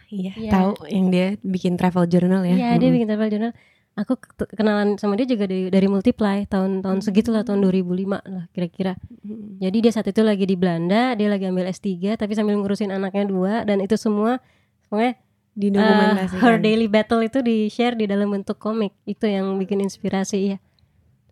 iya 0.10 0.36
Iya. 0.36 0.51
tahu 0.51 0.72
yang 0.88 1.08
dia 1.08 1.39
bikin 1.39 1.75
travel 1.75 2.03
journal 2.05 2.43
ya 2.43 2.51
Iya 2.51 2.70
dia 2.74 2.84
Mm-mm. 2.84 2.96
bikin 2.96 3.08
travel 3.08 3.29
journal. 3.29 3.53
Aku 3.92 4.16
kenalan 4.56 4.96
sama 4.96 5.20
dia 5.20 5.28
juga 5.28 5.52
dari 5.52 5.68
dari 5.68 5.84
Multiply 5.92 6.48
tahun-tahun 6.48 7.04
segitulah 7.04 7.44
tahun 7.44 7.60
2005 7.60 8.24
lah 8.24 8.48
kira-kira. 8.56 8.96
Mm. 9.20 9.60
Jadi 9.60 9.78
dia 9.84 9.92
saat 9.92 10.08
itu 10.08 10.24
lagi 10.24 10.48
di 10.48 10.56
Belanda, 10.56 11.12
dia 11.20 11.28
lagi 11.28 11.44
ambil 11.44 11.68
S3 11.68 12.16
tapi 12.16 12.32
sambil 12.32 12.56
ngurusin 12.56 12.88
anaknya 12.88 13.28
dua 13.28 13.54
dan 13.68 13.84
itu 13.84 14.00
semua 14.00 14.40
pokoknya 14.88 15.12
eh, 15.12 15.20
didokumentasikan 15.60 16.40
her 16.40 16.56
daily 16.64 16.88
battle 16.88 17.20
itu 17.20 17.44
di 17.44 17.68
share 17.68 18.00
di 18.00 18.08
dalam 18.08 18.32
bentuk 18.32 18.56
komik. 18.56 18.96
Itu 19.04 19.28
yang 19.28 19.60
bikin 19.60 19.84
inspirasi 19.84 20.56
ya. 20.56 20.58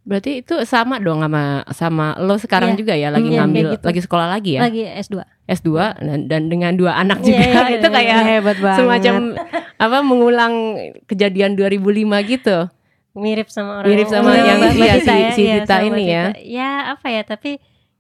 Berarti 0.04 0.44
itu 0.44 0.60
sama 0.68 1.00
dong 1.00 1.24
sama 1.24 1.64
sama 1.72 2.08
lo 2.20 2.36
sekarang 2.36 2.76
Iya. 2.76 2.80
juga 2.82 2.94
ya 3.00 3.08
lagi 3.08 3.30
Iya, 3.32 3.40
ngambil 3.46 3.66
gitu. 3.80 3.86
lagi 3.88 4.02
sekolah 4.04 4.28
lagi 4.28 4.52
ya 4.58 4.62
Lagi 4.68 4.82
S2. 4.84 5.16
S2 5.50 5.70
dan, 5.98 6.20
dan 6.26 6.42
dengan 6.46 6.72
dua 6.74 6.94
anak 6.96 7.20
Iya, 7.20 7.26
juga 7.26 7.44
iya, 7.44 7.62
itu 7.76 7.84
iya, 7.84 7.92
kayak 7.92 8.18
hebat 8.24 8.58
banget 8.58 8.80
semacam 8.80 9.14
apa 9.76 9.98
mengulang 10.00 10.54
kejadian 11.06 11.54
2005 11.54 11.90
gitu. 12.30 12.58
mirip 13.12 13.48
sama 13.48 13.82
orang 13.82 13.90
Mirip 13.90 14.08
sama 14.08 14.32
Iya, 14.32 14.44
yang- 14.46 14.60
Mbak 14.60 14.72
iya, 14.72 14.94
Tita 14.94 15.04
si- 15.04 15.20
ya, 15.20 15.30
si 15.32 15.42
iya, 15.42 15.56
Tita 15.58 15.76
sama 15.76 15.88
ini 15.90 16.04
ya. 16.06 16.24
Tita. 16.30 16.40
Ya 16.42 16.70
apa 16.90 17.08
ya 17.10 17.22
tapi 17.24 17.52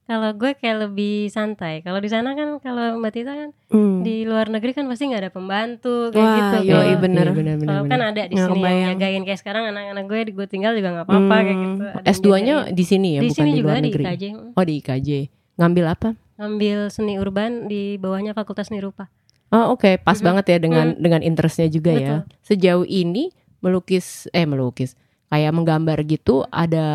kalau 0.05 0.33
gue 0.33 0.51
kayak 0.55 0.77
lebih 0.81 1.15
santai. 1.27 1.81
Kalau 1.81 1.97
di 1.97 2.07
sana 2.07 2.33
kan 2.33 2.57
kalau 2.57 2.97
Mbak 2.97 3.11
Tita 3.11 3.29
kan 3.31 3.49
Hmm. 3.67 4.01
di 4.01 4.23
luar 4.23 4.47
negeri 4.47 4.71
kan 4.71 4.85
pasti 4.85 5.05
nggak 5.05 5.21
ada 5.21 5.29
pembantu 5.29 6.09
kayak 6.09 6.17
Wah, 6.19 6.35
gitu. 6.35 6.55
Kalau- 6.67 6.81
Iya, 6.83 6.97
bener. 6.97 7.25
bener, 7.27 7.55
bener, 7.55 7.67
Kalau 7.67 7.83
bener. 7.83 7.91
kan 7.91 8.01
ada 8.07 8.21
di 8.23 8.35
sini 8.35 8.59
yang 8.61 8.95
jagain 8.95 9.23
kayak 9.23 9.39
sekarang 9.39 9.63
anak-anak 9.67 10.05
gue 10.05 10.19
gue 10.31 10.47
tinggal 10.47 10.71
juga 10.73 10.89
nggak 10.91 11.05
apa-apa 11.05 11.19
Hmm. 11.31 11.43
kayak 11.43 11.57
gitu. 11.59 11.83
Yang 11.85 12.05
S2-nya 12.07 12.55
jagain. 12.55 12.73
di 12.73 12.83
sini 12.83 13.09
ya 13.09 13.19
di 13.19 13.27
bukan 13.27 13.35
sini 13.35 13.49
di 13.49 13.57
juga 13.57 13.67
luar 13.67 13.77
di 13.77 13.83
negeri. 13.87 14.03
IKJ. 14.05 14.23
Oh 14.51 14.63
di 14.63 14.73
IKJ. 14.77 15.09
Ngambil 15.57 15.85
apa? 15.89 16.09
Ngambil 16.39 16.87
seni 16.87 17.19
urban 17.19 17.67
di 17.67 17.99
bawahnya 17.99 18.31
Fakultas 18.31 18.71
Seni 18.71 18.79
Rupa. 18.79 19.11
Oh 19.51 19.75
oke, 19.75 19.99
pas 19.99 20.15
Mhm. 20.15 20.25
banget 20.25 20.45
ya 20.55 20.57
dengan 20.63 20.87
dengan 20.95 21.19
interestnya 21.19 21.67
juga 21.67 21.91
ya. 21.91 21.99
Betul. 21.99 22.19
Sejauh 22.47 22.85
ini 22.87 23.33
melukis 23.59 24.31
eh 24.31 24.47
melukis 24.47 24.95
kayak 25.29 25.51
menggambar 25.53 25.99
gitu 26.07 26.41
ada 26.49 26.85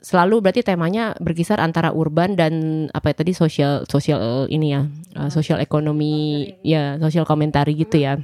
selalu 0.00 0.40
berarti 0.42 0.64
temanya 0.66 1.14
berkisar 1.20 1.60
antara 1.60 1.92
urban 1.94 2.34
dan 2.34 2.86
apa 2.90 3.12
ya 3.12 3.22
tadi 3.22 3.36
sosial 3.36 3.84
sosial 3.86 4.48
ini 4.48 4.72
ya 4.74 4.88
uh, 5.14 5.28
sosial 5.30 5.60
ekonomi 5.60 6.48
ya 6.64 6.96
sosial 6.96 7.28
komentari 7.28 7.76
gitu 7.76 8.00
ya. 8.00 8.16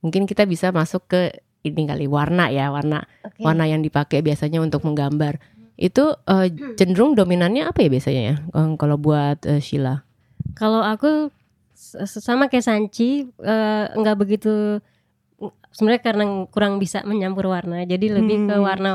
Mungkin 0.00 0.24
kita 0.24 0.46
bisa 0.46 0.70
masuk 0.72 1.06
ke 1.10 1.34
ini 1.66 1.82
kali 1.84 2.06
warna 2.06 2.46
ya 2.48 2.70
warna 2.70 3.04
Oke. 3.26 3.42
warna 3.42 3.66
yang 3.66 3.82
dipakai 3.82 4.22
biasanya 4.22 4.62
untuk 4.62 4.86
menggambar 4.86 5.42
itu 5.76 6.14
uh, 6.14 6.46
cenderung 6.78 7.12
dominannya 7.18 7.68
apa 7.68 7.84
ya 7.84 7.90
biasanya 7.90 8.22
ya 8.22 8.34
kalau 8.78 8.96
buat 8.96 9.42
uh, 9.44 9.58
Sheila? 9.60 10.05
Kalau 10.54 10.80
aku 10.80 11.32
sama 12.06 12.46
kayak 12.46 12.64
Sanchi 12.64 13.26
eh, 13.42 13.84
nggak 13.90 14.16
begitu 14.16 14.80
sebenarnya 15.68 16.00
karena 16.00 16.24
kurang 16.48 16.80
bisa 16.80 17.04
menyampur 17.04 17.50
warna. 17.50 17.84
Jadi 17.84 18.08
lebih 18.08 18.48
ke 18.48 18.54
Hmm. 18.56 18.64
warna 18.64 18.90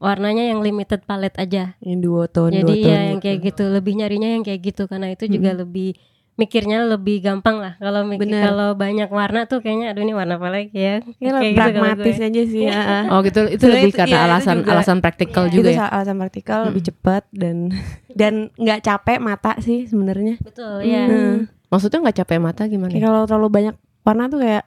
warnanya 0.00 0.48
yang 0.48 0.64
limited 0.64 1.04
palette 1.04 1.36
aja. 1.38 1.76
yang 1.78 2.00
dua 2.00 2.24
tone 2.26 2.56
Jadi 2.56 2.64
dua 2.64 2.74
tone 2.74 2.90
ya 2.90 3.00
yang 3.14 3.18
gitu. 3.20 3.24
kayak 3.28 3.40
gitu, 3.46 3.64
lebih 3.68 3.92
nyarinya 4.00 4.28
yang 4.34 4.42
kayak 4.42 4.60
gitu 4.64 4.82
karena 4.88 5.12
itu 5.12 5.24
juga 5.28 5.50
lebih 5.54 5.94
mikirnya 6.40 6.88
lebih 6.88 7.20
gampang 7.20 7.60
lah. 7.60 7.72
Kalau 7.76 8.08
kalau 8.16 8.68
banyak 8.74 9.06
warna 9.08 9.44
tuh 9.44 9.60
kayaknya 9.60 9.92
aduh 9.92 10.00
ini 10.00 10.12
warna 10.12 10.34
apa 10.34 10.48
lagi 10.48 10.72
ya. 10.72 10.96
Ya, 11.16 11.30
Kayak 11.30 11.44
gitu 11.44 11.60
pragmatis 11.60 12.16
gue. 12.16 12.26
aja 12.26 12.42
sih 12.44 12.62
ya. 12.68 12.80
Oh 13.08 13.20
gitu 13.20 13.40
itu 13.44 13.60
Sebenarnya 13.60 13.76
lebih 13.76 13.92
itu- 13.92 14.00
karena 14.00 14.10
iya, 14.10 14.18
itu 14.18 14.26
alasan 14.26 14.56
juga. 14.56 14.70
alasan 14.72 14.98
praktikal 14.98 15.44
Iya. 15.44 15.52
juga 15.52 15.60
itu 15.62 15.70
ya. 15.70 15.78
sa- 15.78 15.92
alasan 15.92 16.16
praktikal 16.16 16.60
lebih 16.66 16.82
cepat 16.86 17.22
dan 17.30 17.56
dan 18.20 18.34
nggak 18.54 18.80
capek 18.80 19.18
mata 19.20 19.52
sih 19.58 19.84
sebenarnya. 19.84 20.40
Betul 20.40 20.80
ya. 20.82 21.04
Hmm. 21.04 21.36
Maksudnya 21.68 21.98
nggak 22.00 22.16
capek 22.18 22.38
mata 22.38 22.62
gimana? 22.64 22.90
Kayak 22.90 23.04
kalau 23.04 23.22
terlalu 23.24 23.48
banyak 23.52 23.74
warna 24.00 24.24
tuh 24.26 24.40
kayak 24.40 24.64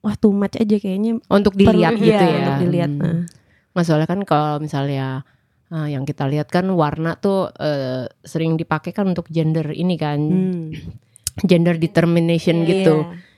wah 0.00 0.14
too 0.14 0.30
much 0.30 0.54
aja 0.54 0.76
kayaknya. 0.76 1.18
Untuk 1.26 1.52
dilihat 1.52 1.92
perlu- 1.92 2.06
gitu 2.06 2.14
iya, 2.16 2.30
ya. 2.30 2.38
Untuk 2.40 2.58
dilihat. 2.62 2.92
Hmm. 2.92 3.26
Nah. 3.74 3.82
Soalnya 3.82 4.06
kan 4.06 4.20
kalau 4.22 4.56
misalnya 4.56 5.26
ah, 5.66 5.84
yang 5.84 6.02
kita 6.02 6.24
lihat 6.24 6.46
kan 6.46 6.62
warna 6.70 7.14
tuh 7.16 7.50
eh, 7.52 8.06
sering 8.22 8.54
dipakai 8.54 8.90
kan 8.90 9.04
untuk 9.04 9.26
gender 9.26 9.68
ini 9.68 9.94
kan, 9.94 10.14
Hmm. 10.16 10.70
Gender 11.42 11.76
determination 11.76 12.64
Iya. 12.64 12.68
gitu. 12.70 12.96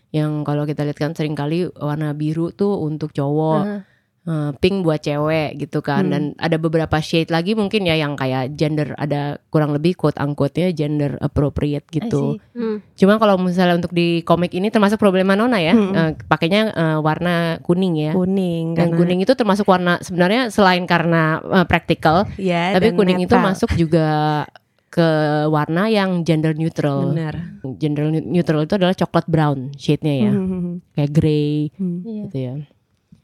Yang 0.09 0.33
kalau 0.43 0.65
kita 0.65 0.87
lihat 0.87 0.99
kan 0.99 1.13
sering 1.13 1.35
kali 1.35 1.69
warna 1.71 2.13
biru 2.13 2.49
tuh 2.49 2.81
untuk 2.81 3.13
cowok, 3.13 3.61
Heeh. 3.61 3.81
eh, 4.25 4.51
pink 4.57 4.81
buat 4.81 5.01
cewek 5.01 5.57
gitu 5.59 5.81
kan. 5.81 6.09
Hmm. 6.09 6.13
Dan 6.13 6.23
ada 6.37 6.57
beberapa 6.57 6.97
shade 6.97 7.29
lagi 7.29 7.53
mungkin 7.53 7.85
ya 7.85 7.93
yang 7.93 8.13
kayak 8.15 8.55
gender 8.55 8.97
ada 8.97 9.37
kurang 9.49 9.73
lebih 9.73 9.93
quote 9.95 10.17
unquote-nya 10.17 10.73
gender 10.73 11.17
appropriate 11.19 11.85
gitu. 11.89 12.41
Hmm. 12.57 12.81
Cuma 12.93 13.17
kalau 13.17 13.37
misalnya 13.37 13.77
untuk 13.77 13.93
di 13.93 14.21
komik 14.23 14.53
ini 14.53 14.69
termasuk 14.69 14.97
problema 14.97 15.37
Nona 15.37 15.61
ya, 15.61 15.77
Hmm. 15.77 15.93
eh, 15.93 16.11
pakainya 16.25 16.73
eh, 16.73 16.99
warna 17.01 17.61
kuning 17.61 17.97
ya. 18.01 18.13
Kuning 18.17 18.81
Dan 18.81 18.89
karena- 18.89 18.97
kuning 18.97 19.21
itu 19.25 19.33
termasuk 19.33 19.69
warna 19.69 20.01
sebenarnya 20.01 20.49
selain 20.49 20.89
karena 20.89 21.37
eh, 21.45 21.65
praktikal, 21.65 22.25
ya, 22.41 22.73
tapi 22.73 22.97
kuning 22.97 23.21
itu 23.21 23.37
masuk 23.37 23.77
juga 23.77 24.45
ke 24.89 25.09
warna 25.47 25.87
yang 25.87 26.25
gender 26.25 26.53
neutral. 26.53 27.13
Benar. 27.13 27.61
Gender 27.77 28.09
ne- 28.09 28.25
neutral 28.25 28.65
itu 28.65 28.75
adalah 28.75 28.93
coklat 28.93 29.25
brown 29.25 29.71
shade-nya 29.75 30.15
ya, 30.25 30.33
Hmm. 30.33 30.81
kayak 30.93 31.11
grey 31.13 31.69
Hmm. 31.77 32.01
Iya. 32.01 32.23
gitu 32.25 32.37
ya. 32.37 32.53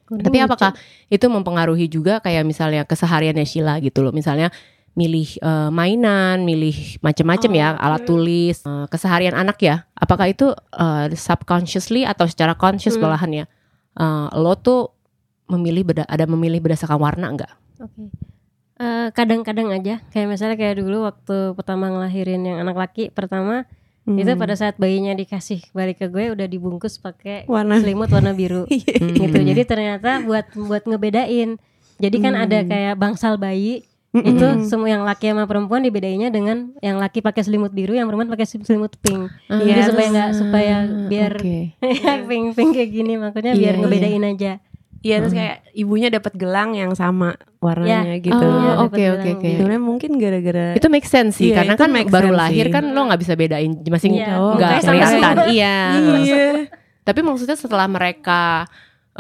Kuning 0.05 0.21
Tapi 0.23 0.37
lucu. 0.37 0.47
apakah 0.47 0.71
itu 1.09 1.27
mempengaruhi 1.27 1.87
juga 1.89 2.21
kayak 2.21 2.45
misalnya 2.45 2.85
kesehariannya 2.85 3.43
Sheila 3.43 3.81
gitu 3.81 4.05
loh, 4.05 4.13
misalnya 4.13 4.53
milih 4.95 5.41
eh, 5.41 5.71
mainan, 5.71 6.45
milih 6.45 7.01
macem-macem 7.01 7.49
Oh, 7.49 7.57
ya, 7.57 7.69
alat 7.75 8.05
tulis, 8.05 8.61
eh, 8.61 8.87
keseharian 8.87 9.33
anak 9.33 9.57
ya. 9.59 9.89
Apakah 9.95 10.29
itu 10.29 10.53
eh, 10.71 11.07
subconsciously 11.11 12.05
atau 12.05 12.29
secara 12.29 12.53
conscious 12.53 12.95
Hmm. 12.95 13.09
malahan 13.09 13.31
ya? 13.33 13.45
Eh, 13.97 14.27
lo 14.37 14.53
tuh 14.55 14.93
memilih 15.45 15.85
beda, 15.85 16.05
ada 16.05 16.25
memilih 16.25 16.61
berdasarkan 16.61 16.97
warna 16.97 17.27
enggak? 17.27 17.53
Oke. 17.77 18.01
Eh, 18.01 18.09
kadang-kadang 19.11 19.71
aja 19.71 20.03
kayak 20.11 20.27
misalnya 20.27 20.57
kayak 20.57 20.83
dulu 20.83 21.07
waktu 21.07 21.55
pertama 21.55 21.89
ngelahirin 21.89 22.43
yang 22.43 22.59
anak 22.59 22.77
laki 22.77 23.09
pertama 23.09 23.65
Hmm. 24.05 24.21
Itu 24.21 24.37
pada 24.37 24.53
saat 24.53 24.77
bayinya 24.77 25.17
dikasih 25.17 25.73
balik 25.73 25.97
ke 25.97 26.13
gue 26.13 26.37
udah 26.37 26.45
dibungkus 26.45 27.01
pakai 27.01 27.49
warna 27.49 27.81
selimut 27.81 28.13
warna 28.13 28.37
biru 28.37 28.69
Hmm. 28.69 29.17
gitu. 29.17 29.39
Jadi 29.41 29.65
ternyata 29.65 30.21
buat 30.21 30.45
buat 30.53 30.85
ngebedain. 30.85 31.57
Jadi 31.97 32.17
kan 32.21 32.37
ada 32.37 32.61
kayak 32.61 33.01
bangsal 33.01 33.41
bayi 33.41 33.89
Mm-mm. 34.13 34.29
itu 34.29 34.47
semua 34.69 34.93
yang 34.93 35.09
laki 35.09 35.33
sama 35.33 35.49
perempuan 35.49 35.81
dibedainnya 35.81 36.29
dengan 36.29 36.77
yang 36.85 37.01
laki 37.01 37.25
pakai 37.25 37.49
selimut 37.49 37.73
biru, 37.73 37.97
yang 37.97 38.05
perempuan 38.05 38.29
pakai 38.29 38.45
selimut 38.47 38.93
pink. 39.01 39.33
Jadi 39.49 39.73
Yes. 39.73 39.89
supaya 39.89 40.09
nggak 40.13 40.31
supaya 40.37 40.77
biar 41.09 41.33
Oke. 41.41 41.59
pink 42.29 42.47
pink 42.53 42.71
kayak 42.77 42.91
gini 42.93 43.17
makanya 43.17 43.57
Iya, 43.57 43.59
biar 43.59 43.75
iya. 43.75 43.81
ngebedain 43.81 44.25
aja. 44.29 44.53
Iya 45.05 45.21
terus 45.21 45.37
kayak 45.37 45.69
ibunya 45.77 46.09
dapat 46.09 46.33
gelang 46.33 46.73
yang 46.73 46.97
sama 46.97 47.37
warnanya 47.61 48.17
gitu. 48.25 48.41
Oh, 48.41 48.41
Iya, 48.41 48.73
oke 48.89 49.05
oke 49.21 49.29
oke. 49.37 49.49
Sebenarnya 49.53 49.83
mungkin 49.85 50.11
gara-gara 50.17 50.73
Itu 50.73 50.89
make 50.89 51.05
sense 51.05 51.37
sih 51.37 51.53
Iya, 51.53 51.61
karena 51.61 51.75
kan 51.77 51.93
baru 52.09 52.33
sense 52.33 52.41
lahir 52.41 52.67
sih. 52.69 52.73
kan 52.73 52.85
lo 52.89 53.01
nggak 53.13 53.21
bisa 53.21 53.37
bedain 53.37 53.73
masih 53.85 54.09
Iya, 54.17 54.33
nggak 54.33 54.41
mukanya 54.41 54.81
sama 54.81 54.97
kelihatan. 54.97 55.37
Iya. 55.53 55.77
iya. 56.25 56.45
Tapi 57.09 57.21
maksudnya 57.21 57.57
setelah 57.61 57.85
mereka 57.85 58.65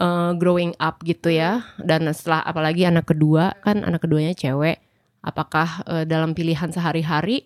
uh, 0.00 0.32
growing 0.40 0.72
up 0.80 1.04
gitu 1.04 1.28
ya 1.28 1.68
dan 1.76 2.08
setelah 2.16 2.40
apalagi 2.40 2.88
anak 2.88 3.04
kedua 3.04 3.52
kan 3.60 3.84
anak 3.84 4.08
keduanya 4.08 4.32
cewek, 4.32 4.80
apakah 5.20 5.84
uh, 5.84 6.08
dalam 6.08 6.32
pilihan 6.32 6.72
sehari-hari 6.72 7.44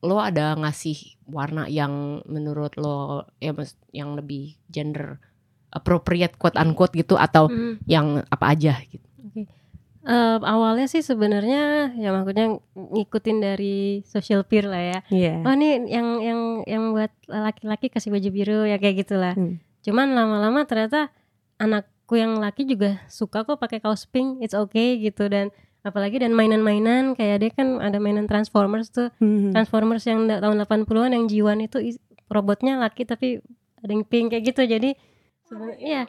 lo 0.00 0.24
ada 0.24 0.54
ngasih 0.56 1.20
warna 1.28 1.66
yang 1.68 2.24
menurut 2.24 2.78
lo 2.80 3.28
ya 3.42 3.52
yang 3.92 4.14
lebih 4.16 4.54
gender 4.70 5.20
appropriate 5.70 6.34
quote 6.36 6.56
unquote 6.56 6.94
gitu 6.94 7.14
atau 7.14 7.48
Hmm. 7.48 7.76
yang 7.84 8.24
apa 8.28 8.56
aja 8.56 8.80
gitu. 8.88 9.04
Eh, 10.08 10.38
awalnya 10.40 10.88
sih 10.88 11.04
sebenarnya 11.04 11.92
ya 11.92 12.08
maksudnya 12.16 12.56
ngikutin 12.72 13.38
dari 13.44 14.00
social 14.08 14.40
peer 14.40 14.64
lah 14.64 14.80
ya. 14.80 14.98
Iya. 15.12 15.34
Oh 15.44 15.52
ini 15.52 15.84
yang 15.84 16.08
yang 16.24 16.40
yang 16.64 16.82
buat 16.96 17.12
laki-laki 17.28 17.92
kasih 17.92 18.08
baju 18.08 18.28
biru 18.32 18.60
ya 18.64 18.80
kayak 18.80 19.04
gitulah. 19.04 19.36
Hmm. 19.36 19.60
Cuman 19.84 20.16
lama-lama 20.16 20.64
ternyata 20.64 21.12
anakku 21.60 22.16
yang 22.16 22.40
laki 22.40 22.64
juga 22.64 23.04
suka 23.12 23.44
kok 23.44 23.60
pakai 23.60 23.84
kaos 23.84 24.08
pink, 24.08 24.40
it's 24.40 24.56
okay 24.56 24.96
gitu 24.96 25.28
dan 25.28 25.52
apalagi 25.84 26.16
dan 26.16 26.32
mainan-mainan 26.32 27.12
kayak 27.12 27.44
dia 27.44 27.50
kan 27.52 27.76
ada 27.76 28.00
mainan 28.00 28.24
Transformers 28.24 28.88
tuh. 28.88 29.12
Hmm. 29.20 29.52
Transformers 29.52 30.08
yang 30.08 30.24
tahun 30.24 30.56
80-an 30.64 31.12
yang 31.12 31.28
Jiwan 31.28 31.60
itu 31.60 31.84
robotnya 32.32 32.80
laki 32.80 33.04
tapi 33.04 33.44
ada 33.84 33.92
yang 33.92 34.08
pink 34.08 34.32
kayak 34.32 34.56
gitu. 34.56 34.64
Jadi 34.64 34.96
sebenarnya 35.48 35.78
iya. 35.80 36.02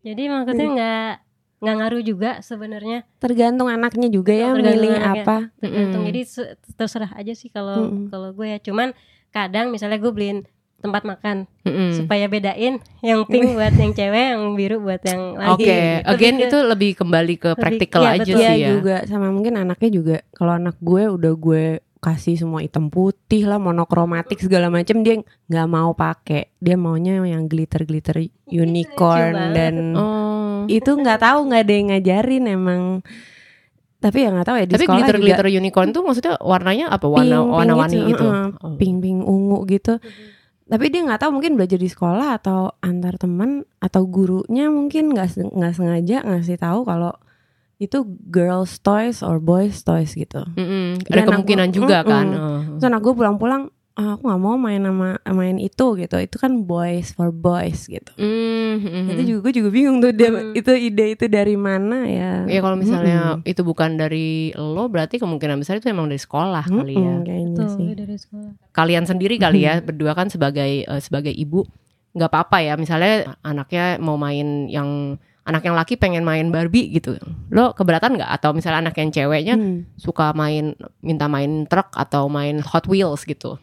Jadi 0.00 0.22
maksudnya 0.26 0.66
nggak 0.70 1.12
nggak 1.60 1.76
ngaruh 1.76 2.00
juga 2.00 2.30
sebenarnya 2.40 3.04
Tergantung 3.20 3.68
anaknya 3.68 4.08
juga 4.08 4.32
ya 4.32 4.56
milih 4.56 4.96
apa. 4.96 5.52
tergantung 5.60 6.02
Mm. 6.02 6.08
jadi 6.08 6.20
se- 6.24 6.56
terserah 6.72 7.12
aja 7.12 7.36
sih 7.36 7.52
kalau 7.52 7.84
Mm-mm. 7.84 8.08
kalau 8.08 8.32
gue 8.32 8.48
ya 8.48 8.58
cuman 8.58 8.96
kadang 9.28 9.68
misalnya 9.68 10.00
gue 10.00 10.08
beliin 10.08 10.48
tempat 10.80 11.04
makan 11.04 11.44
Mm-mm. 11.60 11.92
supaya 11.92 12.24
bedain 12.24 12.80
yang 13.04 13.20
pink 13.28 13.52
buat 13.52 13.76
yang 13.76 13.92
cewek 13.92 14.26
yang 14.32 14.56
biru 14.56 14.80
buat 14.80 15.04
yang 15.04 15.36
Oke, 15.52 15.68
laki 15.68 16.08
again 16.08 16.36
itu 16.40 16.56
lebih 16.64 16.90
kembali 16.96 17.34
ke 17.36 17.50
praktikal 17.52 18.02
iya, 18.02 18.12
aja 18.16 18.24
betul. 18.24 18.40
sih 18.40 18.40
Iya 18.40 18.54
ya. 18.56 18.68
juga 18.72 18.96
sama 19.04 19.28
mungkin 19.28 19.60
anaknya 19.60 19.90
juga 19.92 20.16
kalau 20.32 20.56
anak 20.56 20.80
gue 20.80 21.12
udah 21.12 21.32
gue 21.36 21.64
kasih 22.00 22.40
semua 22.40 22.64
hitam 22.64 22.88
putih 22.88 23.44
lah 23.44 23.60
monokromatik 23.60 24.40
segala 24.40 24.72
macam 24.72 25.04
dia 25.04 25.20
nggak 25.20 25.68
mau 25.68 25.92
pakai 25.92 26.48
dia 26.56 26.80
maunya 26.80 27.20
yang 27.20 27.44
glitter 27.44 27.84
glitter 27.84 28.24
unicorn 28.48 29.36
banget. 29.36 29.52
dan 29.52 29.74
Oh. 29.92 30.64
itu 30.64 30.88
nggak 30.88 31.20
tahu 31.20 31.38
nggak 31.52 31.60
ada 31.60 31.72
yang 31.76 31.86
ngajarin 31.92 32.44
emang 32.48 32.82
tapi 34.00 34.24
ya 34.24 34.32
nggak 34.32 34.46
tahu 34.48 34.56
ya 34.56 34.64
di 34.64 34.74
Tapi 34.80 34.84
sekolah 34.88 34.96
glitter 34.96 35.16
juga 35.20 35.24
glitter 35.28 35.48
unicorn 35.60 35.88
tuh 35.92 36.02
maksudnya 36.08 36.34
warnanya 36.40 36.86
apa? 36.88 37.04
Warna 37.04 37.20
Pink, 37.20 37.44
pink 37.44 37.52
warna-warni 37.52 37.98
gitu, 38.00 38.08
gitu. 38.08 38.26
Oh. 38.64 38.76
pink 38.80 38.96
pink 39.04 39.20
ungu 39.28 39.58
gitu 39.68 39.94
tapi 40.70 40.86
dia 40.86 41.02
nggak 41.02 41.20
tahu 41.26 41.30
mungkin 41.36 41.58
belajar 41.58 41.82
di 41.82 41.90
sekolah 41.90 42.38
atau 42.38 42.72
antar 42.78 43.18
teman 43.18 43.66
atau 43.82 44.06
gurunya 44.06 44.70
mungkin 44.70 45.12
nggak 45.12 45.52
nggak 45.52 45.72
sengaja 45.74 46.22
ngasih 46.22 46.56
tahu 46.56 46.86
kalau 46.86 47.12
itu 47.80 47.98
girls 48.26 48.76
toys 48.78 49.18
or 49.18 49.40
boys 49.40 49.80
toys 49.80 50.12
gitu. 50.12 50.44
Dan 50.52 51.00
Ada 51.02 51.20
aku- 51.22 51.28
kemungkinan 51.34 51.68
juga 51.70 51.98
Mm-mm. 51.98 52.06
kan. 52.06 52.26
Oh. 52.30 52.60
Terus 52.76 52.86
anak 52.86 53.00
gue 53.00 53.14
pulang-pulang 53.14 53.62
"Ah, 53.92 54.14
aku 54.14 54.22
nggak 54.22 54.40
mau 54.40 54.56
main 54.56 54.80
sama 54.80 55.10
main 55.26 55.56
itu 55.58 55.86
gitu 55.94 56.16
itu 56.16 56.36
kan 56.38 56.62
boys 56.62 57.10
for 57.10 57.28
boys 57.28 57.84
gitu 57.84 58.08
Mm, 58.14 58.74
mm, 58.78 59.04
itu 59.10 59.20
mm. 59.20 59.28
juga 59.28 59.38
gue 59.42 59.52
juga 59.52 59.68
bingung 59.68 59.98
tuh 59.98 60.08
dia 60.10 60.30
Hmm. 60.30 60.54
itu 60.54 60.72
ide 60.72 61.04
itu 61.10 61.24
dari 61.26 61.52
mana 61.52 62.06
ya 62.06 62.32
Ya 62.46 62.60
kalau 62.60 62.76
misalnya 62.76 63.36
Mm-mm. 63.36 63.44
itu 63.44 63.60
bukan 63.60 63.96
dari 63.96 64.28
lo 64.54 64.86
berarti 64.86 65.18
kemungkinan 65.18 65.58
besar 65.58 65.76
itu 65.76 65.90
emang 65.90 66.06
dari 66.06 66.16
sekolah 66.18 66.64
kali 66.66 66.96
ya. 66.96 67.16
Kayaknya 67.18 67.56
Tuh, 67.58 67.68
sih 67.68 67.88
dari 67.92 68.16
sekolah 68.16 68.50
Kalian 68.70 69.04
sendiri 69.04 69.36
kali 69.36 69.60
ya 69.62 69.80
berdua 69.80 70.14
kan 70.14 70.28
sebagai 70.28 70.70
eh, 70.80 71.00
sebagai 71.02 71.34
ibu 71.34 71.66
nggak 72.10 72.30
apa-apa 72.30 72.58
ya 72.62 72.74
misalnya 72.74 73.36
anaknya 73.42 73.98
mau 73.98 74.16
main 74.16 74.64
yang 74.66 75.18
anak 75.42 75.62
yang 75.62 75.72
laki 75.72 75.94
pengen 75.94 76.20
main 76.20 76.48
Barbie 76.48 76.90
gitu. 76.90 77.16
Lo 77.48 77.72
keberatan 77.72 78.14
nggak 78.14 78.30
atau 78.30 78.52
misalnya 78.52 78.86
anak 78.86 78.96
yang 78.96 79.10
ceweknya 79.10 79.54
Hmm. 79.54 79.88
suka 79.96 80.30
main 80.32 80.76
minta 81.00 81.26
main 81.26 81.64
truk 81.64 81.90
atau 81.92 82.28
main 82.28 82.60
Hot 82.60 82.86
Wheels 82.86 83.24
gitu. 83.24 83.56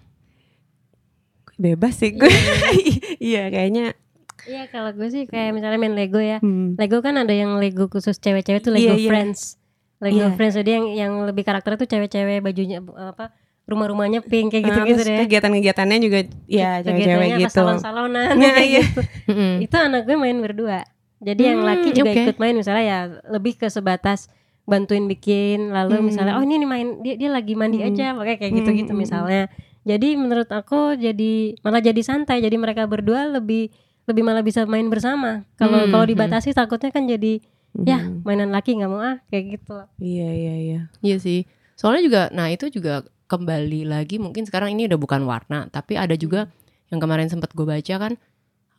bebas 1.58 1.98
sih 1.98 2.14
gue 2.14 2.30
iya 3.20 3.50
kayaknya 3.50 3.98
iya 4.46 4.70
kalau 4.70 4.94
gue 4.94 5.10
sih 5.10 5.26
kayak 5.26 5.58
misalnya 5.58 5.82
main 5.82 5.98
Lego 5.98 6.22
ya 6.22 6.38
hmm. 6.38 6.78
Lego 6.78 7.02
kan 7.02 7.18
ada 7.18 7.34
yang 7.34 7.58
Lego 7.58 7.90
khusus 7.90 8.22
cewek-cewek 8.22 8.62
tuh 8.62 8.70
Lego 8.70 8.94
Iya, 8.94 9.02
iya. 9.02 9.10
Friends 9.10 9.58
Lego 9.98 10.22
Iya. 10.22 10.38
Friends 10.38 10.54
jadi 10.56 10.72
yang 10.78 10.86
yang 10.94 11.14
lebih 11.26 11.42
karakter 11.42 11.74
tuh 11.76 11.90
cewek-cewek 11.90 12.46
bajunya 12.46 12.78
apa 12.78 13.34
rumah-rumahnya 13.66 14.22
pink 14.22 14.54
kayak 14.54 14.64
Nah, 14.64 14.70
gitu-gitu 14.70 15.02
terus 15.02 15.10
deh 15.10 15.18
kegiatan-kegiatannya 15.26 15.98
juga 15.98 16.20
ya 16.46 16.70
cewek-cewek 16.86 17.28
gitu 17.42 17.58
salon-salonan 17.58 18.38
Nah, 18.38 18.54
kayak 18.54 18.62
iya. 18.64 18.82
gitu. 18.86 19.02
Itu 19.66 19.76
anak 19.76 20.06
gue 20.06 20.14
main 20.14 20.38
berdua 20.38 20.86
jadi 21.20 21.42
yang 21.50 21.60
Hmm, 21.62 21.70
laki 21.70 21.90
juga 21.92 22.10
oke. 22.10 22.22
ikut 22.24 22.38
main 22.38 22.56
misalnya 22.56 22.84
ya 22.84 23.00
lebih 23.28 23.54
ke 23.56 23.68
sebatas 23.68 24.30
bantuin 24.64 25.06
bikin 25.06 25.72
lalu 25.72 25.98
Hmm. 25.98 26.06
misalnya 26.06 26.34
oh 26.36 26.44
ini 26.44 26.60
nih 26.60 26.70
main 26.70 26.88
dia 27.00 27.16
dia 27.16 27.30
lagi 27.30 27.54
mandi 27.54 27.80
Hmm. 27.80 27.88
aja 27.88 28.06
pakai 28.14 28.36
kayak 28.36 28.54
gitu 28.56 28.70
gitu 28.76 28.92
Hmm. 28.92 29.00
misalnya 29.00 29.44
jadi 29.82 30.10
menurut 30.14 30.50
aku 30.50 30.94
jadi 30.94 31.34
malah 31.62 31.80
jadi 31.80 32.02
santai 32.02 32.40
jadi 32.40 32.54
mereka 32.54 32.84
berdua 32.84 33.32
lebih 33.32 33.72
lebih 34.04 34.24
malah 34.24 34.42
bisa 34.42 34.64
main 34.64 34.88
bersama 34.88 35.48
kalau 35.56 35.84
Hmm, 35.84 35.90
kalau 35.90 36.04
hmm. 36.04 36.14
dibatasi 36.14 36.52
takutnya 36.52 36.92
kan 36.92 37.06
jadi 37.06 37.40
ya 37.78 38.00
Hmm. 38.00 38.22
mainan 38.22 38.50
laki 38.50 38.76
nggak 38.76 38.88
mau 38.88 39.00
ah 39.00 39.18
kayak 39.28 39.58
gitu 39.58 39.78
iya 39.98 40.28
iya 40.28 40.54
iya 40.58 40.80
Iya 41.00 41.18
sih. 41.18 41.40
Soalnya 41.74 42.02
juga, 42.02 42.22
nah 42.32 42.50
itu 42.50 42.68
juga 42.68 43.06
kembali 43.28 43.86
lagi 43.86 44.18
mungkin 44.18 44.44
sekarang 44.44 44.74
ini 44.74 44.90
udah 44.90 44.98
bukan 44.98 45.22
warna, 45.24 45.70
tapi 45.70 45.94
ada 45.94 46.18
juga 46.18 46.50
yang 46.90 46.98
kemarin 46.98 47.30
sempat 47.30 47.54
gue 47.54 47.62
baca 47.62 47.96
kan, 48.02 48.18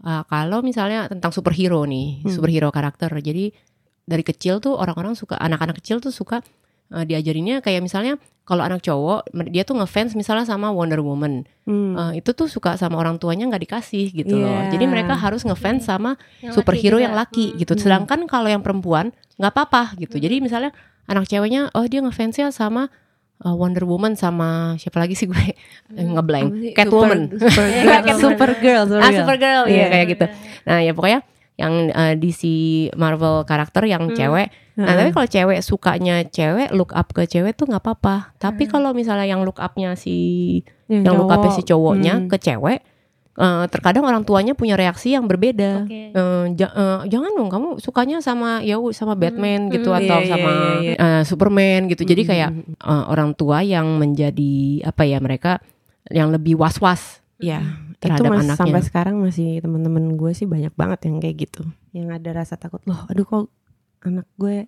uh, 0.02 0.22
kalau 0.26 0.60
misalnya 0.60 1.06
tentang 1.08 1.30
superhero 1.30 1.82
nih, 1.84 2.22
Hmm. 2.22 2.30
superhero 2.30 2.68
karakter. 2.70 3.10
Jadi 3.18 3.50
dari 4.04 4.24
kecil 4.24 4.58
tuh 4.58 4.74
orang-orang 4.74 5.12
suka, 5.12 5.36
anak-anak 5.36 5.78
kecil 5.82 6.00
tuh 6.00 6.10
suka 6.10 6.40
uh, 6.90 7.04
diajarinnya 7.04 7.60
kayak 7.60 7.84
misalnya 7.84 8.16
kalau 8.48 8.64
anak 8.64 8.80
cowok 8.80 9.28
dia 9.52 9.60
tuh 9.60 9.76
ngefans 9.76 10.16
misalnya 10.16 10.48
sama 10.48 10.72
Wonder 10.72 11.04
Woman, 11.04 11.44
Hmm. 11.68 11.92
Uh, 11.92 12.12
itu 12.16 12.32
tuh 12.32 12.48
suka 12.48 12.80
sama 12.80 12.96
orang 12.96 13.20
tuanya 13.20 13.44
nggak 13.44 13.68
dikasih 13.68 14.08
gitu 14.08 14.40
loh. 14.40 14.48
Iya. 14.48 14.72
Jadi 14.72 14.84
mereka 14.88 15.12
harus 15.12 15.44
ngefans 15.44 15.84
sama 15.84 16.16
Yang 16.40 16.56
superhero 16.56 16.96
laki 16.96 17.04
yang 17.04 17.14
laki 17.14 17.46
Hmm. 17.52 17.58
gitu. 17.60 17.72
Hmm. 17.76 17.82
Sedangkan 17.84 18.20
kalau 18.24 18.48
yang 18.48 18.64
perempuan 18.64 19.12
nggak 19.36 19.52
apa-apa 19.52 20.00
gitu. 20.00 20.16
Jadi 20.16 20.40
misalnya 20.40 20.72
anak 21.04 21.28
ceweknya 21.28 21.68
oh 21.76 21.84
dia 21.84 22.00
ngefansnya 22.00 22.48
sama 22.48 22.88
uh, 23.40 23.54
Wonder 23.54 23.82
Woman 23.82 24.14
sama 24.14 24.74
siapa 24.76 24.98
lagi 24.98 25.14
sih 25.14 25.26
gue 25.26 25.38
eh, 25.38 25.54
Apa 25.94 26.02
ngeblank? 26.14 26.48
Catwoman. 26.72 27.20
Super, 27.32 27.48
super, 27.48 27.66
Catwoman. 27.84 28.18
super 28.20 28.50
girl, 28.58 28.82
super 28.84 28.98
ah 28.98 29.08
girl. 29.08 29.18
Supergirl 29.20 29.64
iya 29.66 29.76
Iya. 29.76 29.86
kayak 29.88 30.06
gitu. 30.08 30.24
Nah 30.64 30.78
ya 30.80 30.92
pokoknya 30.92 31.20
yang 31.58 31.74
uh, 31.90 32.14
DC 32.14 32.42
Marvel 32.94 33.42
karakter 33.42 33.82
yang 33.84 34.06
Hmm. 34.06 34.14
cewek. 34.14 34.48
Nah 34.78 34.94
tapi 34.94 35.10
kalau 35.10 35.26
cewek 35.26 35.58
sukanya 35.58 36.22
cewek 36.24 36.70
look 36.70 36.94
up 36.94 37.10
ke 37.10 37.26
cewek 37.26 37.52
tuh 37.52 37.66
nggak 37.66 37.82
apa-apa. 37.82 38.30
Tapi 38.36 38.66
Hmm. 38.66 38.70
kalau 38.70 38.90
misalnya 38.92 39.26
yang 39.26 39.42
look 39.42 39.58
upnya 39.58 39.94
si 39.94 40.14
yang, 40.86 41.02
yang 41.02 41.14
look 41.18 41.28
upnya 41.28 41.50
si 41.50 41.62
cowoknya 41.62 42.14
Hmm. 42.14 42.28
ke 42.30 42.38
cewek, 42.38 42.78
eh, 43.38 43.64
terkadang 43.68 44.02
orang 44.02 44.22
tuanya 44.22 44.52
punya 44.52 44.74
reaksi 44.74 45.14
yang 45.14 45.24
berbeda. 45.24 45.86
Oke. 45.86 46.10
Eh, 46.10 46.44
ja- 46.54 46.74
eh, 46.74 46.98
jangan 47.06 47.30
dong 47.32 47.48
kamu 47.48 47.68
sukanya 47.78 48.18
sama 48.18 48.58
ya 48.60 48.76
sama 48.90 49.14
Batman 49.14 49.66
Hmm, 49.66 49.72
gitu 49.72 49.88
hmm. 49.88 50.00
atau 50.00 50.18
Iya, 50.18 50.24
iya, 50.24 50.30
sama 50.30 50.52
iya, 50.80 50.92
eh, 50.94 51.22
Superman 51.22 51.80
gitu. 51.86 52.02
Jadi 52.02 52.22
Hmm, 52.22 52.28
kayak 52.28 52.50
hmm, 52.50 52.62
hmm. 52.68 52.76
eh, 52.82 53.04
orang 53.06 53.30
tua 53.32 53.58
yang 53.60 53.86
menjadi 53.94 54.54
apa 54.84 55.02
ya 55.02 55.18
mereka 55.18 55.62
yang 56.08 56.28
lebih 56.28 56.54
was-was 56.54 57.20
ya 57.36 57.62
itu 57.94 58.00
terhadap 58.00 58.30
masih 58.32 58.42
anaknya. 58.44 58.58
sampai 58.58 58.82
sekarang 58.82 59.14
masih 59.18 59.48
teman-teman 59.58 60.04
gue 60.12 60.32
sih 60.32 60.42
banyak 60.44 60.72
banget 60.72 61.06
yang 61.06 61.16
kayak 61.18 61.36
gitu 61.40 61.62
yang 61.92 62.08
ada 62.08 62.30
rasa 62.32 62.54
takut 62.54 62.82
loh 62.82 63.06
aduh 63.06 63.22
kok 63.22 63.46
anak 64.00 64.26
gue 64.34 64.66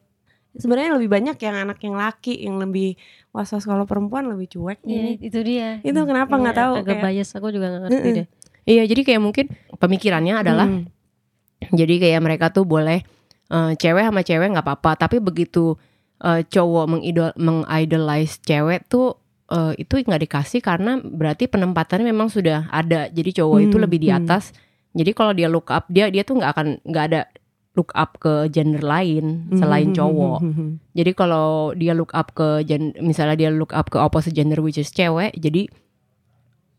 sebenarnya 0.52 0.94
lebih 0.94 1.08
banyak 1.08 1.34
yang 1.36 1.56
anak 1.56 1.78
yang 1.78 1.94
laki 1.94 2.34
yang 2.36 2.58
lebih 2.58 2.94
was-was 3.30 3.62
kalau 3.62 3.82
perempuan 3.84 4.26
lebih 4.26 4.50
cuek 4.50 4.82
Iya, 4.82 4.92
ini 4.92 5.10
itu 5.20 5.38
dia 5.40 5.78
itu 5.80 5.98
kenapa 6.00 6.30
nggak 6.32 6.52
Iya, 6.52 6.60
tahu 6.60 6.72
agak 6.76 6.86
kayak- 6.92 7.04
bias 7.08 7.28
aku 7.32 7.46
juga 7.48 7.66
nggak 7.68 7.82
ngerti 7.84 7.98
Mm-mm. 8.04 8.18
deh 8.18 8.26
Iya, 8.70 8.86
jadi 8.86 9.02
kayak 9.02 9.22
mungkin 9.22 9.46
pemikirannya 9.76 10.34
adalah 10.38 10.70
Hmm. 10.70 10.86
jadi 11.74 11.94
kayak 11.98 12.20
mereka 12.22 12.46
tuh 12.54 12.62
boleh 12.64 13.02
eh, 13.50 13.72
cewek 13.74 14.06
sama 14.06 14.22
cewek 14.22 14.48
nggak 14.54 14.62
apa-apa, 14.62 14.94
tapi 14.94 15.18
begitu 15.18 15.74
eh, 16.22 16.46
cowok 16.46 16.84
mengidol 16.86 17.34
mengidolize 17.34 18.38
cewek 18.40 18.86
tuh 18.86 19.18
eh, 19.50 19.74
itu 19.74 19.98
nggak 19.98 20.22
dikasih 20.22 20.62
karena 20.62 21.02
berarti 21.02 21.50
penempatannya 21.50 22.06
memang 22.06 22.30
sudah 22.30 22.70
ada 22.70 23.10
jadi 23.10 23.42
cowok 23.42 23.58
itu 23.66 23.74
Hmm, 23.74 23.84
lebih 23.84 23.98
di 23.98 24.08
hmm. 24.14 24.18
atas 24.22 24.54
jadi 24.94 25.10
kalau 25.10 25.34
dia 25.34 25.50
look 25.50 25.66
up 25.68 25.90
dia 25.90 26.06
dia 26.08 26.22
tuh 26.22 26.38
nggak 26.38 26.50
akan 26.54 26.66
nggak 26.86 27.04
ada 27.10 27.20
look 27.74 27.90
up 27.94 28.18
ke 28.18 28.50
gender 28.50 28.82
lain 28.82 29.46
selain 29.54 29.90
Hmm, 29.90 29.96
cowok 29.98 30.38
hmm, 30.42 30.50
hmm, 30.50 30.58
hmm. 30.58 30.70
jadi 30.94 31.10
kalau 31.14 31.48
dia 31.74 31.92
look 31.94 32.10
up 32.14 32.30
ke 32.30 32.62
gen, 32.62 32.94
misalnya 33.02 33.34
dia 33.34 33.50
look 33.50 33.74
up 33.74 33.90
ke 33.90 33.98
opposite 33.98 34.34
gender 34.34 34.62
which 34.62 34.78
is 34.78 34.90
cewek 34.90 35.34
jadi 35.34 35.66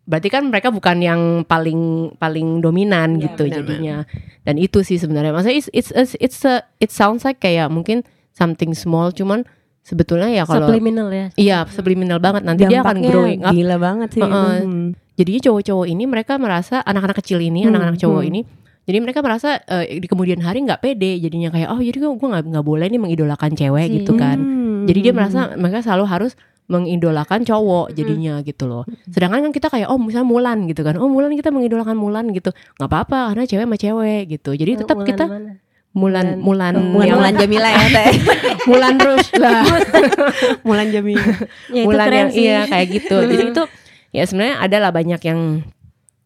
berarti 0.03 0.27
kan 0.27 0.43
mereka 0.43 0.69
bukan 0.69 0.97
yang 0.97 1.21
paling 1.43 1.79
paling 2.15 2.59
dominan 2.59 3.15
Ya, 3.15 3.29
gitu 3.29 3.45
benar, 3.45 3.55
jadinya 3.55 3.97
dan 4.41 4.55
itu 4.57 4.81
sih 4.81 4.97
sebenarnya 4.97 5.29
maksudnya 5.29 5.55
it's 5.55 5.69
it's 5.71 5.91
it's, 5.91 6.13
it's 6.17 6.39
a- 6.41 6.65
it 6.77 6.89
sounds 6.89 7.21
like 7.21 7.37
kayak 7.37 7.67
mungkin 7.67 8.01
something 8.31 8.73
small 8.73 9.09
cuman 9.09 9.45
sebetulnya 9.81 10.29
ya 10.31 10.43
kalau 10.43 10.67
Subliminal 10.67 11.09
ya. 11.09 11.27
iya 11.35 11.57
subliminal 11.65 12.17
banget 12.17 12.41
nanti 12.43 12.65
dia 12.65 12.81
akan 12.81 12.97
Dampaknya 12.97 13.09
growing 13.09 13.41
up 13.41 13.51
gila 13.51 13.77
banget 13.77 14.09
sih. 14.11 14.21
Heeh. 14.21 14.53
Hmm. 14.59 14.87
jadinya 15.13 15.41
cowok-cowok 15.43 15.85
ini 15.87 16.03
mereka 16.05 16.33
merasa 16.35 16.81
anak-anak 16.81 17.17
kecil 17.17 17.37
ini 17.39 17.61
Hmm, 17.61 17.69
anak-anak 17.71 17.97
cowok 17.97 18.21
hmm. 18.21 18.29
ini 18.29 18.41
jadi 18.81 18.97
mereka 18.97 19.21
merasa 19.21 19.61
eh, 19.61 19.97
di 19.97 20.05
kemudian 20.05 20.41
hari 20.41 20.61
nggak 20.61 20.81
pede 20.81 21.17
jadinya 21.19 21.49
kayak 21.49 21.69
oh 21.69 21.77
jadi 21.77 21.97
gue 21.99 22.09
nggak 22.09 22.43
nggak 22.47 22.65
boleh 22.65 22.87
nih 22.87 22.97
mengidolakan 22.99 23.53
cewek 23.53 23.85
Si. 23.85 23.93
gitu 23.99 24.13
kan 24.15 24.37
Hmm. 24.37 24.85
jadi 24.85 24.99
dia 24.99 25.13
merasa 25.13 25.53
mereka 25.53 25.81
selalu 25.81 26.05
harus 26.05 26.33
mengidolakan 26.71 27.43
cowok 27.43 27.91
jadinya 27.91 28.39
gitu 28.41 28.63
loh. 28.65 28.88
Sedangkan 29.12 29.43
kan 29.43 29.51
kita 29.51 29.67
kayak 29.67 29.91
oh 29.91 29.99
misalnya 29.99 30.25
Mulan 30.25 30.63
gitu 30.65 30.81
kan. 30.81 30.95
Oh 30.95 31.12
Mulan 31.12 31.36
kita 31.36 31.51
mengidolakan 31.51 31.99
Mulan 31.99 32.31
gitu. 32.31 32.55
nggak 32.79 32.88
apa-apa 32.88 33.36
karena 33.36 33.43
cewek 33.43 33.65
sama 33.67 33.75
cewek 33.75 34.21
gitu. 34.31 34.55
Jadi 34.55 34.71
tetap 34.79 34.95
Mulan 34.95 35.10
kita 35.12 35.25
mana? 35.27 35.51
Mulan 35.91 36.25
Mulan 36.39 36.73
Mulan, 36.79 37.03
yang 37.03 37.17
Mulan 37.19 37.36
Jamila 37.36 37.67
ya 37.67 37.86
teh. 37.91 38.12
Mulan 38.71 38.95
Rush 38.95 39.29
lah. 39.36 39.60
Mulan 40.67 40.88
Jamila. 40.88 41.19
Ya, 41.67 41.84
itu 41.84 41.88
Mulan 41.91 42.07
yang 42.10 42.29
sih. 42.31 42.41
iya 42.47 42.60
kayak 42.63 42.88
gitu. 42.89 43.17
Jadi 43.19 43.43
itu 43.51 43.63
ya 44.15 44.23
sebenarnya 44.23 44.55
ada 44.63 44.77
lah 44.79 44.91
banyak 44.91 45.21
yang 45.21 45.39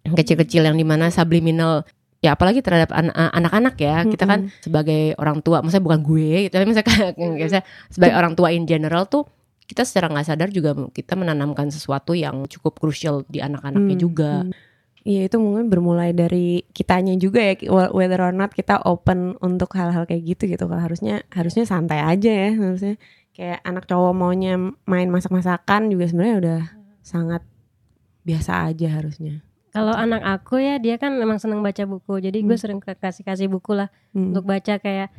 kecil-kecil 0.05 0.61
yang 0.63 0.77
di 0.77 0.85
mana 0.85 1.09
subliminal 1.09 1.81
ya 2.21 2.33
apalagi 2.33 2.61
terhadap 2.61 2.89
an- 2.89 3.13
anak-anak 3.13 3.73
ya 3.77 4.01
kita 4.01 4.25
kan 4.25 4.49
sebagai 4.57 5.13
orang 5.17 5.41
tua 5.41 5.61
maksudnya 5.61 5.81
bukan 5.83 6.01
gue 6.01 6.29
gitu 6.45 6.53
tapi 6.53 6.65
misalnya 6.65 6.87
kayak- 6.87 7.17
misalnya 7.37 7.65
sebagai 7.89 8.15
orang 8.15 8.33
tua 8.33 8.49
in 8.49 8.65
general 8.65 9.05
tuh 9.05 9.29
kita 9.65 9.81
secara 9.81 10.07
nggak 10.07 10.25
sadar 10.25 10.49
juga 10.49 10.71
kita 10.89 11.13
menanamkan 11.13 11.69
sesuatu 11.69 12.13
yang 12.13 12.45
cukup 12.45 12.77
krusial 12.77 13.25
di 13.25 13.41
anak-anaknya 13.41 13.95
Hmm, 13.95 14.03
juga 14.03 14.33
hmm. 14.43 14.73
Iya 15.05 15.29
itu 15.29 15.37
mungkin 15.37 15.69
bermulai 15.69 16.17
dari 16.17 16.65
kitanya 16.73 17.13
juga 17.13 17.37
ya 17.37 17.53
wh- 17.69 17.93
whether 17.93 18.17
or 18.17 18.33
not 18.33 18.49
kita 18.49 18.81
open 18.81 19.37
untuk 19.37 19.69
hal-hal 19.77 20.09
kayak 20.09 20.25
gitu 20.25 20.49
gitu 20.49 20.65
kalau 20.65 20.81
harusnya 20.81 21.21
harusnya 21.29 21.61
santai 21.61 22.01
aja 22.01 22.25
ya 22.25 22.49
harusnya 22.51 22.97
kayak 23.29 23.61
anak 23.61 23.85
cowok 23.85 24.17
maunya 24.17 24.57
main 24.83 25.05
masak-masakan 25.13 25.93
juga 25.93 26.09
sebenarnya 26.09 26.35
udah 26.41 26.61
sangat 27.05 27.45
biasa 28.25 28.65
aja 28.65 28.97
harusnya. 28.97 29.45
Kalau 29.69 29.93
anak 29.93 30.25
aku 30.25 30.57
ya 30.57 30.81
dia 30.81 30.97
kan 30.97 31.13
memang 31.13 31.37
seneng 31.37 31.61
baca 31.61 31.85
buku. 31.85 32.17
Jadi 32.17 32.41
gue 32.41 32.57
Hmm. 32.57 32.63
sering 32.65 32.79
ke- 32.81 32.97
kasih-kasih 32.97 33.45
buku 33.45 33.77
lah 33.77 33.93
Hmm. 34.09 34.33
untuk 34.33 34.49
baca 34.49 34.81
kayak 34.81 35.13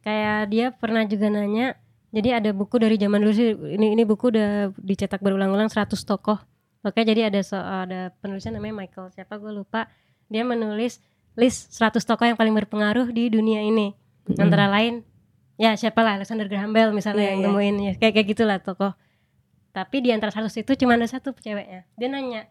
kayak 0.00 0.50
dia 0.50 0.74
pernah 0.74 1.06
juga 1.06 1.30
nanya. 1.30 1.78
Jadi 2.08 2.28
ada 2.32 2.50
buku 2.50 2.80
dari 2.80 2.96
zaman 2.96 3.20
dulu 3.20 3.32
sih 3.32 3.52
ini 3.52 3.92
ini 3.92 4.02
buku 4.02 4.32
udah 4.32 4.72
dicetak 4.74 5.20
berulang-ulang 5.20 5.68
100 5.68 5.92
tokoh. 6.00 6.40
Oke, 6.80 7.02
jadi 7.02 7.28
ada 7.28 7.40
so, 7.42 7.58
ada 7.58 8.14
penulisnya 8.18 8.56
namanya 8.56 8.86
Michael 8.86 9.12
siapa 9.12 9.36
gue 9.36 9.52
lupa. 9.52 9.90
Dia 10.26 10.40
menulis 10.42 11.04
list 11.34 11.74
100 11.74 12.00
tokoh 12.00 12.24
yang 12.24 12.34
paling 12.34 12.54
berpengaruh 12.54 13.10
di 13.10 13.28
dunia 13.28 13.60
ini. 13.60 13.92
Mm-mm. 14.24 14.40
Antara 14.40 14.68
lain 14.68 15.04
ya 15.58 15.74
siapa 15.74 16.00
lah 16.00 16.16
Alexander 16.16 16.46
Graham 16.46 16.70
Bell 16.70 16.94
misalnya 16.94 17.24
Iya, 17.24 17.30
yang 17.34 17.40
iya. 17.40 17.48
nemuin 17.50 17.76
ya 17.76 17.92
kayak 17.98 18.12
kayak 18.14 18.26
gitulah 18.30 18.58
tokoh. 18.58 18.92
Tapi 19.68 19.96
di 20.00 20.10
antara 20.10 20.32
100 20.32 20.48
itu 20.54 20.72
cuma 20.76 20.96
ada 20.96 21.04
satu 21.04 21.34
ceweknya. 21.34 21.84
Dia 21.94 22.08
nanya 22.08 22.48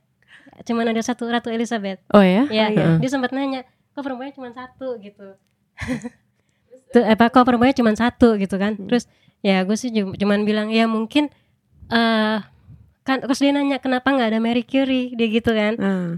cuma 0.63 0.85
ada 0.85 1.01
satu 1.01 1.25
Ratu 1.25 1.49
Elizabeth. 1.49 1.99
oh 2.13 2.21
ya 2.21 2.45
Ya, 2.47 2.69
Oh, 2.69 2.71
iya. 2.71 2.87
dia 2.99 3.09
sempat 3.09 3.33
nanya, 3.33 3.65
kok 3.91 3.99
perempuannya 3.99 4.31
cuma 4.31 4.47
satu 4.51 4.95
gitu. 5.01 5.33
Tuh, 6.93 7.03
apa 7.03 7.27
kok 7.27 7.43
perempuannya 7.43 7.75
cuma 7.75 7.91
satu 7.93 8.37
gitu 8.37 8.55
kan? 8.55 8.79
Hmm. 8.79 8.87
Terus 8.87 9.09
ya 9.39 9.61
gue 9.61 9.73
sih 9.73 9.89
cuman 9.91 10.43
bilang 10.43 10.67
ya 10.67 10.85
mungkin 10.85 11.29
eh 11.87 12.37
kan 13.01 13.17
terus 13.19 13.37
dia 13.37 13.49
nanya 13.49 13.77
kenapa 13.77 14.07
nggak 14.07 14.29
ada 14.29 14.39
Mary 14.39 14.61
Curie 14.61 15.11
dia 15.11 15.27
gitu 15.27 15.51
kan. 15.51 15.73
Ah, 15.77 16.11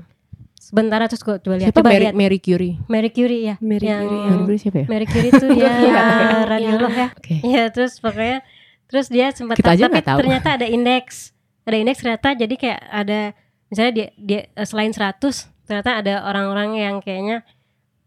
Sebentar 0.59 1.01
terus 1.05 1.21
gue 1.21 1.33
coba 1.35 1.55
lihat 1.55 1.69
siapa 1.69 1.79
coba 1.79 1.89
Mary, 1.89 2.03
lihat 2.03 2.15
Mary 2.15 2.37
Curie 2.37 2.75
Mary 2.85 3.09
Curie 3.09 3.41
ya. 3.43 3.55
Mary 3.59 3.85
yang 3.85 4.03
Curie, 4.03 4.21
Mary 4.21 4.37
Curie 4.43 4.59
siapa 4.59 4.77
ya 4.77 4.85
Mary 4.87 5.05
Curie 5.05 5.31
itu 5.31 5.45
Iya. 5.57 6.01
radiolog 6.45 6.93
ya. 6.93 7.07
oke 7.11 7.35
Iya 7.41 7.63
terus 7.69 7.97
pokoknya 7.97 8.37
terus 8.85 9.07
dia 9.07 9.29
sempat 9.29 9.55
Kita 9.55 9.71
aja 9.71 9.85
tapi 9.85 10.01
tahu. 10.03 10.17
ternyata 10.19 10.49
ada 10.55 10.65
indeks 10.65 11.33
ada 11.63 11.73
indeks 11.75 11.99
ternyata 11.99 12.29
jadi 12.35 12.53
kayak 12.55 12.79
ada 12.83 13.19
misalnya 13.65 13.91
dia 13.93 14.07
dia 14.15 14.41
eh, 14.47 14.67
selain 14.67 14.89
100 14.89 15.21
ternyata 15.63 15.91
ada 15.95 16.13
orang-orang 16.23 16.69
yang 16.75 16.95
kayaknya 16.99 17.41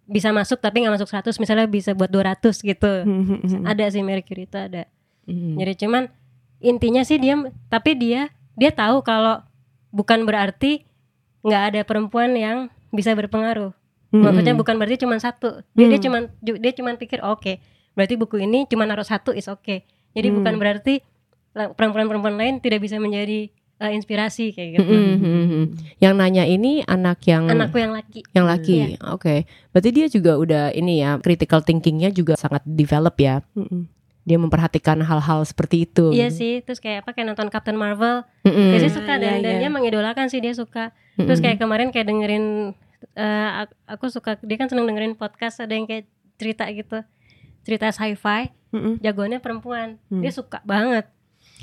bisa 0.05 0.31
masuk 0.31 0.59
tapi 0.59 0.83
nggak 0.83 0.99
masuk 0.99 1.09
100 1.09 1.35
misalnya 1.39 1.67
bisa 1.67 1.95
buat 1.95 2.11
200 2.11 2.47
gitu 2.59 2.93
Hmm. 3.03 3.63
ada 3.65 3.87
sih 3.89 4.03
Mary 4.03 4.23
Curie 4.23 4.45
itu 4.45 4.55
ada 4.55 4.87
Hmm. 5.23 5.55
jadi 5.55 5.73
cuman 5.77 6.11
intinya 6.59 7.03
sih 7.03 7.17
dia 7.17 7.35
tapi 7.67 7.95
dia 7.95 8.27
dia 8.53 8.71
tahu 8.71 9.01
kalau 9.01 9.43
bukan 9.89 10.23
berarti 10.23 10.83
nggak 11.41 11.63
ada 11.69 11.81
perempuan 11.83 12.33
yang 12.33 12.59
bisa 12.89 13.13
berpengaruh 13.13 13.71
Hmm. 14.09 14.21
maksudnya 14.23 14.53
bukan 14.53 14.77
berarti 14.77 15.01
cuma 15.01 15.17
satu 15.17 15.65
dia 15.73 15.87
dia 15.87 15.97
Hmm. 15.97 16.05
cuman 16.05 16.23
ju- 16.39 16.59
dia 16.59 16.73
cuman 16.73 16.95
pikir 16.97 17.19
"Oh, 17.19 17.33
oke 17.33 17.57
berarti 17.93 18.15
buku 18.15 18.41
ini 18.41 18.67
cuma 18.67 18.85
naruh 18.85 19.03
satu 19.03 19.31
is 19.31 19.47
oke 19.47 19.81
jadi 20.13 20.29
Hmm. 20.29 20.37
bukan 20.39 20.55
berarti 20.57 21.01
perempuan-perempuan 21.53 22.35
lain 22.35 22.55
tidak 22.59 22.81
bisa 22.81 22.97
menjadi 22.97 23.49
eh, 23.79 23.93
inspirasi 23.93 24.53
kayak 24.53 24.79
gitu 24.79 24.87
Mm, 24.87 24.95
mm, 24.95 25.19
mm, 25.19 25.47
mm. 25.49 25.67
Yang 25.99 26.15
nanya 26.15 26.45
ini 26.45 26.73
anak 26.83 27.19
yang 27.25 27.45
anakku 27.47 27.77
yang 27.77 27.91
laki 27.91 28.21
yang 28.31 28.47
laki. 28.47 28.95
Oke. 29.05 29.43
Berarti 29.69 29.91
dia 29.91 30.07
juga 30.07 30.39
udah 30.39 30.65
ini 30.71 31.03
ya, 31.03 31.19
critical 31.19 31.61
thinkingnya 31.61 32.09
juga 32.09 32.39
sangat 32.39 32.63
develop 32.65 33.19
ya. 33.19 33.43
Hmm. 33.53 33.91
Dia 34.23 34.37
memperhatikan 34.37 34.99
hal-hal 34.99 35.43
seperti 35.43 35.83
itu. 35.83 36.11
iya 36.11 36.29
sih 36.29 36.61
terus 36.61 36.79
kayak 36.79 37.03
apa 37.03 37.11
kayak 37.13 37.27
nonton 37.29 37.49
Captain 37.49 37.75
Marvel 37.75 38.23
dia 38.43 38.79
sih 38.81 38.93
suka 38.93 39.13
Iya, 39.13 39.21
dan, 39.21 39.35
dan 39.41 39.53
iya. 39.53 39.61
dia 39.61 39.71
mengidolakan 39.71 40.27
sih 40.27 40.39
dia 40.39 40.53
suka 40.53 40.95
terus 41.17 41.37
Mm-mm. 41.37 41.45
kayak 41.45 41.59
kemarin 41.59 41.89
kayak 41.89 42.07
dengerin 42.07 42.47
eh, 43.13 43.51
ak- 43.61 43.75
aku 43.89 44.07
suka 44.09 44.39
dia 44.39 44.57
kan 44.57 44.67
seneng 44.67 44.87
dengerin 44.87 45.15
podcast 45.15 45.59
ada 45.59 45.71
yang 45.71 45.85
kayak 45.85 46.07
cerita 46.35 46.65
gitu 46.69 47.03
cerita 47.61 47.87
sci-fi 47.89 48.51
Hmm. 48.71 48.97
jagoannya 48.99 49.37
perempuan 49.37 50.01
Hmm. 50.07 50.19
dia 50.19 50.31
suka 50.31 50.63
banget 50.63 51.05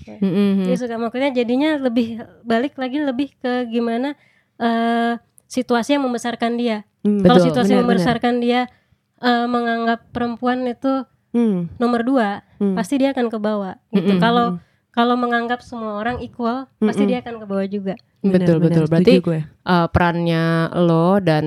Mm-mm. 0.05 0.63
dia 0.63 0.75
suka 0.75 0.95
makanya 0.95 1.33
jadinya 1.33 1.75
lebih 1.75 2.17
balik 2.41 2.75
lagi 2.75 2.99
lebih 2.99 3.33
ke 3.35 3.65
gimana 3.65 4.13
eh 4.57 5.15
situasi 5.45 5.95
yang 5.95 6.03
membesarkan 6.03 6.53
dia 6.53 6.83
Hmm. 6.99 7.23
kalau 7.23 7.39
situasi 7.39 7.71
yang 7.71 7.81
benar, 7.81 7.95
membesarkan 7.95 8.33
dia 8.37 8.67
eh, 9.17 9.45
menganggap 9.45 10.05
perempuan 10.09 10.63
itu 10.65 11.07
Hmm. 11.29 11.69
nomor 11.77 12.01
dua 12.01 12.41
Hmm. 12.57 12.73
pasti 12.73 12.97
dia 12.97 13.11
akan 13.11 13.27
ke 13.27 13.37
bawah 13.37 13.77
gitu 13.89 14.11
Mm-mm. 14.11 14.19
kalau 14.19 14.57
kalau 14.89 15.15
menganggap 15.15 15.61
semua 15.61 15.95
orang 15.95 16.19
equal 16.19 16.65
pasti 16.77 17.05
Mm-mm. 17.05 17.11
dia 17.11 17.19
akan 17.21 17.35
ke 17.37 17.45
bawah 17.45 17.67
juga 17.67 17.95
Betul 18.19 18.59
Benar, 18.59 18.59
betul. 18.59 18.85
Berarti 18.91 19.13
gue. 19.23 19.39
uh, 19.63 19.87
perannya 19.87 20.43
lo 20.75 21.23
dan 21.23 21.45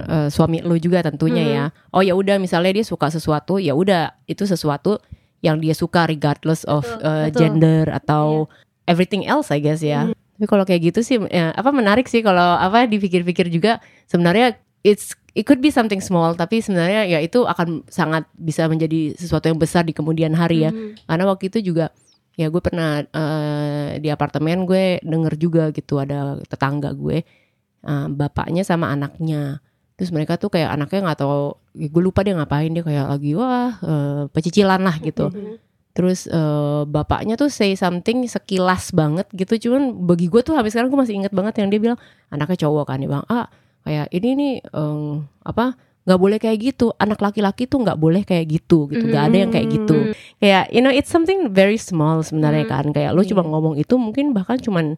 uh, 0.00 0.30
suami 0.30 0.62
lo 0.62 0.78
juga 0.78 1.02
tentunya 1.02 1.42
Mhm. 1.42 1.50
ya. 1.50 1.64
Oh 1.90 2.06
ya 2.06 2.14
udah 2.14 2.38
misalnya 2.38 2.70
dia 2.70 2.86
suka 2.86 3.10
sesuatu, 3.10 3.58
ya 3.58 3.74
udah 3.74 4.14
itu 4.24 4.46
sesuatu 4.46 5.02
yang 5.42 5.58
dia 5.58 5.74
suka 5.74 6.06
regardless 6.06 6.62
of 6.64 6.86
Betul, 6.86 7.02
uh, 7.02 7.26
betul. 7.26 7.34
gender 7.34 7.84
atau 7.90 8.46
everything 8.86 9.26
else 9.26 9.50
I 9.50 9.58
guess 9.58 9.82
ya. 9.82 10.14
Tapi 10.38 10.46
kalau 10.46 10.62
kayak 10.62 10.94
gitu 10.94 11.02
sih 11.02 11.18
ya, 11.26 11.50
apa 11.50 11.74
menarik 11.74 12.06
sih 12.06 12.22
kalau 12.22 12.54
apa 12.54 12.86
dipikir-pikir 12.86 13.50
juga 13.50 13.82
sebenarnya 14.06 14.54
it's 14.82 15.18
it 15.34 15.44
could 15.44 15.58
be 15.58 15.68
something 15.68 15.98
small 15.98 16.32
tapi 16.32 16.58
sebenarnya 16.58 17.04
ya 17.04 17.18
itu 17.18 17.42
akan 17.42 17.82
sangat 17.86 18.24
bisa 18.32 18.64
menjadi 18.66 19.12
sesuatu 19.14 19.46
yang 19.46 19.58
besar 19.58 19.82
di 19.82 19.90
kemudian 19.90 20.32
hari 20.32 20.62
ya. 20.62 20.70
Mhm. 20.70 21.04
Karena 21.04 21.24
waktu 21.26 21.44
itu 21.50 21.58
juga 21.74 21.90
ya 22.34 22.50
gue 22.50 22.58
pernah 22.58 23.02
eh, 23.02 23.98
di 23.98 24.10
apartemen 24.10 24.62
gue 24.64 24.98
denger 25.02 25.34
juga 25.36 25.70
gitu 25.70 25.98
ada 25.98 26.38
tetangga 26.42 26.90
gue 26.90 27.22
eh, 27.82 28.06
bapaknya 28.10 28.62
sama 28.62 28.90
anaknya 28.90 29.62
terus 29.94 30.10
mereka 30.10 30.34
tuh 30.34 30.50
kayak 30.50 30.74
anaknya 30.74 31.06
nggak 31.06 31.18
tahu 31.22 31.54
ya 31.78 31.86
gue 31.86 32.02
lupa 32.02 32.26
dia 32.26 32.34
ngapain 32.34 32.74
dia 32.74 32.82
kayak 32.82 33.06
lagi 33.06 33.30
wah 33.38 33.70
eh, 33.78 34.22
pecicilan 34.34 34.82
lah 34.82 34.98
gitu 34.98 35.30
Mhm. 35.30 35.54
terus 35.94 36.26
eh, 36.26 36.82
bapaknya 36.90 37.38
tuh 37.38 37.46
say 37.46 37.78
something 37.78 38.26
sekilas 38.26 38.90
banget 38.90 39.30
gitu 39.30 39.70
cuman 39.70 39.94
bagi 40.02 40.26
gue 40.26 40.42
tuh 40.42 40.58
habis 40.58 40.74
sekarang 40.74 40.90
gue 40.90 40.98
masih 40.98 41.14
inget 41.14 41.30
banget 41.30 41.54
yang 41.62 41.70
dia 41.70 41.78
bilang 41.78 41.98
anaknya 42.34 42.66
cowok 42.66 42.90
kan 42.90 42.98
dia 42.98 43.06
bilang 43.06 43.22
ah 43.30 43.46
kayak 43.84 44.08
ini 44.10 44.28
nih 44.34 44.52
em, 44.66 45.22
apa 45.44 45.76
nggak 46.04 46.20
boleh 46.20 46.36
kayak 46.36 46.58
gitu. 46.60 46.92
Anak 46.96 47.20
laki-laki 47.20 47.64
tuh 47.64 47.80
nggak 47.80 47.96
boleh 47.96 48.24
kayak 48.24 48.44
gitu 48.50 48.88
gitu. 48.88 49.08
Nggak 49.08 49.24
ada 49.24 49.36
yang 49.40 49.50
kayak 49.52 49.68
gitu. 49.70 49.96
Kayak 50.36 50.64
you 50.68 50.80
know 50.80 50.92
it's 50.92 51.08
something 51.08 51.48
very 51.48 51.76
small 51.76 52.20
sebenarnya 52.20 52.68
Hmm. 52.68 52.72
kan. 52.72 52.84
Kayak 52.92 53.16
lu 53.16 53.24
cuma 53.24 53.40
Iya. 53.40 53.48
ngomong 53.48 53.74
itu 53.76 53.94
mungkin 53.96 54.32
bahkan 54.32 54.60
cuman 54.60 54.96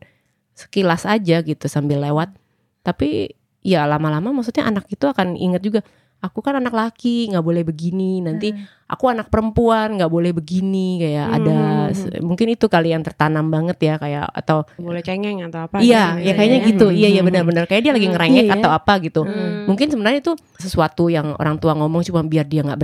sekilas 0.55 1.05
aja 1.05 1.43
gitu 1.43 1.67
sambil 1.67 2.03
lewat. 2.03 2.35
Tapi 2.83 3.35
ya 3.63 3.87
lama-lama 3.87 4.31
maksudnya 4.31 4.67
anak 4.67 4.87
itu 4.87 5.05
akan 5.05 5.35
inget 5.35 5.63
juga 5.63 5.81
aku 6.17 6.41
kan 6.41 6.57
anak 6.57 6.73
laki 6.73 7.29
nggak 7.29 7.45
boleh 7.45 7.63
begini 7.63 8.19
nanti 8.19 8.51
aku 8.87 9.05
anak 9.07 9.29
perempuan 9.29 9.95
nggak 9.95 10.09
boleh 10.09 10.31
begini 10.31 10.99
kayak 10.99 11.27
Hmm. 11.27 11.37
ada 11.39 11.57
mungkin 12.19 12.47
itu 12.51 12.67
kali 12.67 12.91
yang 12.91 13.03
tertanam 13.03 13.47
banget 13.47 13.79
ya 13.79 13.95
kayak 13.97 14.27
atau 14.33 14.65
boleh 14.77 15.03
cengeng 15.03 15.45
atau 15.45 15.67
apa 15.67 15.79
iya 15.79 16.17
gitu 16.17 16.25
ya 16.25 16.33
kayaknya 16.35 16.59
ya. 16.59 16.67
gitu 16.67 16.87
iya 16.89 17.09
iya 17.11 17.21
Hmm. 17.21 17.29
benar-benar 17.31 17.65
kayak 17.67 17.83
dia 17.83 17.93
lagi 17.93 18.07
Hmm, 18.07 18.15
ngerengek 18.15 18.43
iya 18.43 18.51
ya. 18.51 18.57
atau 18.59 18.71
apa 18.71 18.93
gitu 18.99 19.21
Hmm. 19.23 19.67
mungkin 19.67 19.87
sebenarnya 19.87 20.21
itu 20.21 20.33
sesuatu 20.57 21.05
yang 21.07 21.37
orang 21.37 21.59
tua 21.59 21.75
ngomong 21.75 22.03
cuma 22.03 22.23
biar 22.23 22.47
dia 22.47 22.63
nggak 22.63 22.79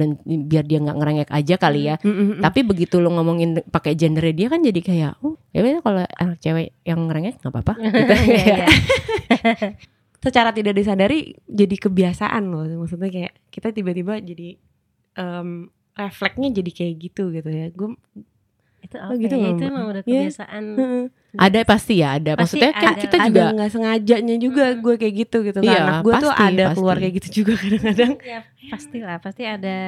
biar 0.47 0.65
dia 0.67 0.79
nggak 0.79 0.97
ngerengek 0.99 1.29
aja 1.31 1.55
kali 1.57 1.81
ya 1.85 1.97
Mm, 1.99 2.11
mm, 2.11 2.27
mm. 2.37 2.41
tapi 2.43 2.61
begitu 2.63 2.99
lo 2.99 3.11
ngomongin 3.11 3.63
pakai 3.65 3.95
gendernya 3.95 4.35
dia 4.35 4.47
kan 4.49 4.61
jadi 4.61 4.81
kayak 4.83 5.13
oh 5.21 5.35
ya 5.51 5.81
kalau 5.81 6.03
anak 6.05 6.37
cewek 6.39 6.75
yang 6.83 7.01
ngerengek 7.07 7.39
nggak 7.39 7.53
apa-apa 7.53 7.75
gitu. 7.79 8.13
Iya, 10.23 10.25
iya. 10.25 10.31
secara 10.31 10.51
tidak 10.51 10.75
disadari 10.75 11.19
jadi 11.45 11.77
kebiasaan 11.77 12.43
loh 12.47 12.63
maksudnya 12.79 13.09
kayak 13.09 13.33
kita 13.49 13.69
tiba-tiba 13.71 14.15
jadi 14.17 14.55
em, 15.15 15.67
refleksnya 15.93 16.49
jadi 16.55 16.71
kayak 16.73 16.95
gitu 17.01 17.23
gitu 17.31 17.49
ya 17.49 17.67
gue 17.69 17.91
itu 18.83 18.95
Oh, 18.95 19.09
apa 19.09 19.15
gitu 19.17 19.35
ya? 19.37 19.49
itu 19.49 19.63
emang 19.65 19.85
udah 19.89 20.03
Iya. 20.03 20.27
kebiasaan 20.27 20.65
ada 21.35 21.59
pasti 21.65 21.95
ya 21.97 22.09
ada 22.17 22.33
Pasti 22.33 22.59
maksudnya 22.59 22.71
kan 22.73 22.93
ada. 22.93 23.01
kita 23.01 23.17
ada 23.17 23.27
juga 23.27 23.43
nggak 23.53 23.71
sengajanya 23.73 24.37
juga 24.37 24.65
gue 24.75 24.95
kayak 24.97 25.15
gitu 25.21 25.37
gitu 25.43 25.59
Iya, 25.59 25.71
kan 25.71 25.83
anak 25.83 25.97
gue 26.01 26.13
tuh 26.15 26.31
pasti, 26.31 26.45
ada 26.45 26.63
pasti. 26.63 26.77
keluar 26.77 26.97
kayak 26.97 27.15
gitu 27.17 27.29
juga 27.37 27.53
kadang-kadang 27.63 28.13
ya 28.23 28.41
pastilah 28.69 29.17
pasti 29.19 29.43
ada 29.45 29.79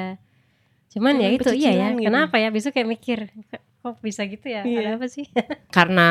cuman 0.88 1.14
ya 1.16 1.29
Hmm, 1.29 1.37
itu 1.37 1.51
iya 1.53 1.70
ya 1.75 1.87
gitu. 1.92 2.07
kenapa 2.07 2.37
ya 2.37 2.49
besok 2.49 2.70
kayak 2.73 2.88
mikir 2.88 3.18
kok 3.81 3.94
bisa 4.01 4.23
gitu 4.25 4.47
ya 4.47 4.62
Iya. 4.62 4.79
ada 4.81 4.90
apa 4.97 5.07
sih 5.07 5.27
karena 5.77 6.09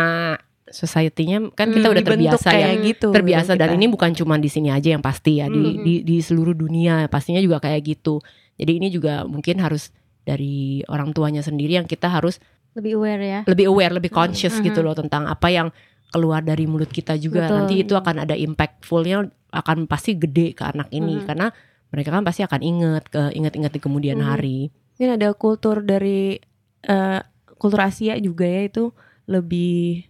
society-nya 0.74 1.54
kan 1.54 1.70
kita 1.70 1.88
Hmm, 1.88 1.94
udah 1.94 2.04
terbiasa 2.04 2.50
ya 2.52 2.74
gitu 2.76 3.08
terbiasa 3.10 3.54
dan 3.54 3.70
kita. 3.70 3.78
ini 3.78 3.86
bukan 3.88 4.12
cuma 4.12 4.36
di 4.36 4.50
sini 4.50 4.68
aja 4.68 4.90
yang 4.90 5.00
pasti 5.00 5.38
ya 5.38 5.46
di, 5.46 5.62
Hmm. 5.62 5.82
di 5.82 5.94
di 6.02 6.18
seluruh 6.18 6.52
dunia 6.52 7.06
pastinya 7.08 7.38
juga 7.38 7.62
kayak 7.62 7.82
gitu 7.86 8.18
jadi 8.58 8.72
ini 8.76 8.90
juga 8.90 9.24
mungkin 9.24 9.62
harus 9.62 9.94
dari 10.24 10.82
orang 10.88 11.14
tuanya 11.14 11.40
sendiri 11.40 11.76
yang 11.76 11.86
kita 11.86 12.10
harus 12.10 12.42
lebih 12.74 12.98
aware 12.98 13.22
ya 13.22 13.40
lebih 13.46 13.70
aware 13.70 13.94
lebih 13.94 14.10
conscious 14.10 14.58
Mhm. 14.58 14.66
gitu 14.66 14.82
loh 14.82 14.92
tentang 14.92 15.24
apa 15.26 15.48
yang 15.48 15.70
keluar 16.10 16.42
dari 16.42 16.66
mulut 16.66 16.90
kita 16.90 17.14
juga 17.16 17.46
Betul. 17.46 17.56
nanti 17.56 17.76
itu 17.80 17.94
akan 17.94 18.16
ada 18.20 18.34
impactfulnya 18.34 19.18
akan 19.52 19.86
pasti 19.86 20.14
gede 20.14 20.54
ke 20.54 20.66
anak 20.66 20.90
ini 20.90 21.22
Mhm. 21.22 21.26
karena 21.26 21.48
mereka 21.90 22.10
kan 22.10 22.26
pasti 22.26 22.42
akan 22.42 22.62
inget 22.62 23.06
ke 23.06 23.30
inget-inget 23.32 23.70
di 23.70 23.80
kemudian 23.80 24.18
Mhm. 24.18 24.26
hari 24.26 24.60
Mungkin 24.94 25.10
ada 25.12 25.30
kultur 25.34 25.82
dari 25.82 26.38
eh, 26.82 27.20
kultur 27.56 27.80
Asia 27.80 28.14
juga 28.18 28.44
ya 28.44 28.62
itu 28.64 28.92
lebih 29.26 30.04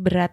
berat 0.00 0.32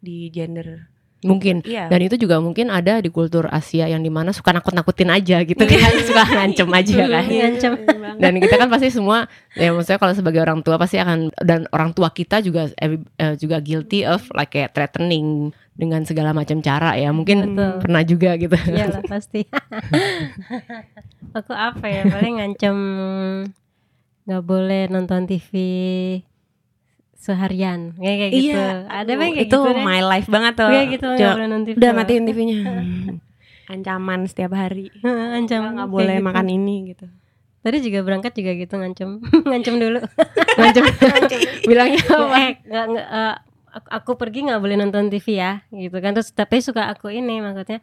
di 0.00 0.32
gender. 0.32 0.88
Mungkin. 1.18 1.66
Iya. 1.66 1.90
Dan 1.90 2.06
itu 2.06 2.14
juga 2.14 2.38
mungkin 2.38 2.70
ada 2.70 3.02
di 3.02 3.10
kultur 3.10 3.50
Asia 3.50 3.90
yang 3.90 4.06
di 4.06 4.10
mana 4.10 4.30
suka 4.30 4.54
nakut-nakutin 4.54 5.10
aja 5.10 5.42
gitu 5.42 5.58
kan. 5.58 5.90
Suka 6.06 6.22
ngancem 6.22 6.70
aja 6.70 6.94
kan. 7.10 7.26
Iya, 7.26 7.42
Ngancem. 7.50 7.72
banget. 7.74 8.16
dan 8.22 8.32
kita 8.38 8.54
kan 8.54 8.68
pasti 8.70 8.88
semua 8.94 9.26
ya 9.58 9.74
maksudnya 9.74 9.98
kalau 9.98 10.14
sebagai 10.14 10.38
orang 10.42 10.62
tua 10.62 10.78
pasti 10.78 10.94
akan 11.02 11.34
dan 11.42 11.66
orang 11.74 11.90
tua 11.90 12.14
kita 12.14 12.38
juga 12.38 12.70
eh, 12.78 13.02
eh, 13.18 13.34
juga 13.34 13.58
guilty 13.58 14.06
of 14.06 14.30
like 14.30 14.54
kayak 14.54 14.70
threatening 14.78 15.50
dengan 15.74 16.06
segala 16.06 16.30
macam 16.30 16.62
cara 16.62 16.94
ya. 16.94 17.10
Mungkin 17.10 17.58
Betul. 17.58 17.82
pernah 17.82 18.02
juga 18.06 18.30
gitu. 18.38 18.54
Iyalah 18.54 19.02
pasti. 19.10 19.42
Aku 21.38 21.50
apa 21.50 21.86
ya 21.90 22.06
paling 22.06 22.38
ngancem 22.38 22.76
nggak 24.22 24.44
boleh 24.46 24.86
nonton 24.86 25.26
TV 25.26 25.50
seharian 27.18 27.98
kayak 27.98 28.16
kayak 28.16 28.32
gitu 28.32 28.54
Iya, 28.54 28.86
ada 28.86 29.12
bang 29.12 29.30
kayak 29.34 29.44
itu 29.44 29.58
gitu 29.58 29.68
deh. 29.68 29.82
my 29.82 30.00
life 30.00 30.28
banget 30.30 30.54
tuh. 30.54 30.70
Kayak 30.70 30.86
gitu 30.94 31.06
TV 31.18 31.74
udah 31.74 31.90
matiin 31.92 32.24
TV-nya. 32.24 32.58
Ancaman 33.74 34.24
setiap 34.24 34.56
hari. 34.56 34.88
ancam 35.04 35.76
Nggak 35.76 35.90
boleh 35.90 36.16
gitu. 36.16 36.24
makan 36.24 36.46
ini 36.48 36.94
gitu. 36.94 37.06
tadi 37.58 37.82
juga 37.82 38.00
berangkat 38.00 38.32
juga 38.32 38.54
gitu 38.54 38.74
ngancem 38.78 39.18
ngancem 39.50 39.74
dulu 39.76 40.00
ngancem 40.56 40.84
bilangnya 41.66 42.00
apa 42.06 42.36
eh 42.38 42.52
nggak 42.64 42.84
nggak 42.86 43.06
eh, 43.12 43.34
aku, 43.74 43.88
aku 43.92 44.10
pergi 44.16 44.38
nggak 44.48 44.60
boleh 44.62 44.76
nonton 44.78 45.10
TV 45.12 45.26
ya 45.36 45.60
gitu 45.68 45.98
kan 45.98 46.16
terus 46.16 46.30
tapi 46.32 46.62
suka 46.62 46.88
aku 46.88 47.10
ini 47.12 47.42
maksudnya 47.42 47.82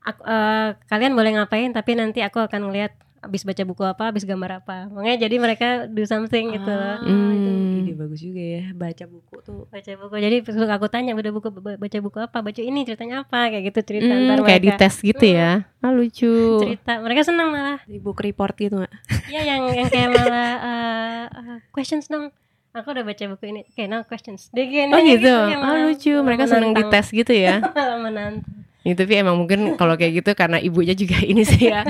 aku, 0.00 0.26
eh, 0.26 0.68
kalian 0.88 1.12
boleh 1.12 1.38
ngapain 1.38 1.70
tapi 1.70 1.94
nanti 1.94 2.24
aku 2.24 2.40
akan 2.40 2.66
ngeliat 2.66 2.96
habis 3.18 3.42
baca 3.42 3.62
buku 3.62 3.82
apa 3.82 4.02
habis 4.06 4.22
gambar 4.22 4.60
apa. 4.60 4.86
Makanya 4.88 5.16
jadi 5.20 5.36
mereka 5.36 5.68
do 5.86 6.02
something 6.02 6.52
gitu 6.52 6.66
loh. 6.66 6.96
Ah, 6.96 7.32
itu 7.32 7.48
Hmm. 7.48 7.78
ide 7.78 7.92
bagus 7.92 8.20
juga 8.20 8.38
ya. 8.40 8.62
Baca 8.70 9.04
buku 9.04 9.34
tuh. 9.40 9.62
baca 9.66 9.90
buku. 9.92 10.14
Jadi 10.16 10.36
suka 10.46 10.72
aku 10.72 10.86
tanya 10.86 11.12
udah 11.12 11.30
buku 11.30 11.48
baca 11.52 11.98
buku 12.00 12.18
apa? 12.20 12.38
Baca 12.40 12.60
ini 12.60 12.82
ceritanya 12.82 13.22
apa? 13.22 13.48
Kayak 13.48 13.62
gitu 13.66 13.80
cerita 13.84 14.08
Hmm, 14.08 14.26
ntar 14.26 14.38
kayak 14.42 14.60
di 14.60 14.68
mereka. 14.68 14.82
tes 14.82 14.94
gitu 15.00 15.24
ya. 15.26 15.50
Ah, 15.78 15.90
lucu. 15.90 16.34
Cerita. 16.62 16.92
Mereka 16.98 17.22
senang 17.22 17.48
malah. 17.48 17.78
Di 17.82 17.96
book 17.96 18.18
report 18.18 18.54
gitu 18.54 18.78
nggak? 18.78 18.94
Iya 19.26 19.42
yang 19.44 19.62
yang 19.68 19.88
kayak 19.88 20.10
malah 20.12 20.50
eh, 20.56 21.24
eh, 21.28 21.58
questions 21.68 22.06
dong. 22.06 22.30
Aku 22.72 22.92
udah 22.92 23.02
baca 23.02 23.24
buku 23.26 23.44
ini. 23.46 23.60
Oke 23.66 23.84
now 23.84 24.02
questions. 24.02 24.48
Dia 24.50 24.64
gini 24.64 24.88
oh 24.88 25.00
gitu? 25.00 25.32
ya, 25.42 25.56
ah 25.56 25.58
malah- 25.58 25.84
lucu. 25.88 26.12
Mereka 26.14 26.44
seneng 26.44 26.70
menantang. 26.70 26.92
dites 26.92 27.08
gitu 27.10 27.32
ya? 27.32 27.56
Malah 27.66 27.98
menantang 27.98 28.65
Ya, 28.86 28.94
tapi 28.94 29.18
emang 29.18 29.34
mungkin 29.34 29.74
kalau 29.74 29.98
kayak 29.98 30.22
gitu 30.22 30.30
karena 30.38 30.62
ibunya 30.62 30.94
juga 30.94 31.18
ini 31.26 31.42
sih 31.42 31.66
ya 31.66 31.82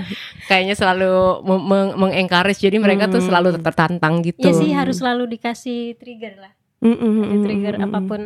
kayaknya 0.48 0.72
selalu 0.72 1.44
meng- 1.44 1.66
meng- 1.68 1.94
mengencourage. 2.00 2.64
Jadi 2.64 2.80
mereka 2.80 3.04
tuh 3.06 3.20
Hmm. 3.20 3.28
selalu 3.28 3.60
tertantang 3.60 4.24
gitu. 4.24 4.40
Iya 4.40 4.52
sih 4.56 4.70
harus 4.72 4.96
selalu 4.96 5.28
dikasih 5.36 6.00
trigger 6.00 6.40
lah. 6.40 6.52
Mm, 6.80 6.96
Kasih 6.96 7.40
trigger 7.44 7.74
mm, 7.76 7.80
mm. 7.80 7.86
apa 7.86 7.98
pun 8.00 8.20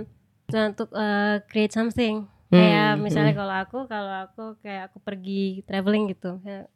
untuk 0.46 0.88
eh, 0.94 1.36
create 1.50 1.74
something. 1.74 2.30
Hmm, 2.50 2.58
kayak 2.58 2.90
misalnya 2.98 3.34
kalau 3.34 3.54
aku 3.58 3.78
kalau 3.86 4.14
aku 4.26 4.44
kayak 4.58 4.90
aku 4.90 4.98
pergi 4.98 5.62
traveling 5.62 6.10
gitu 6.10 6.38
kayak 6.42 6.70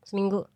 seminggu. 0.00 0.48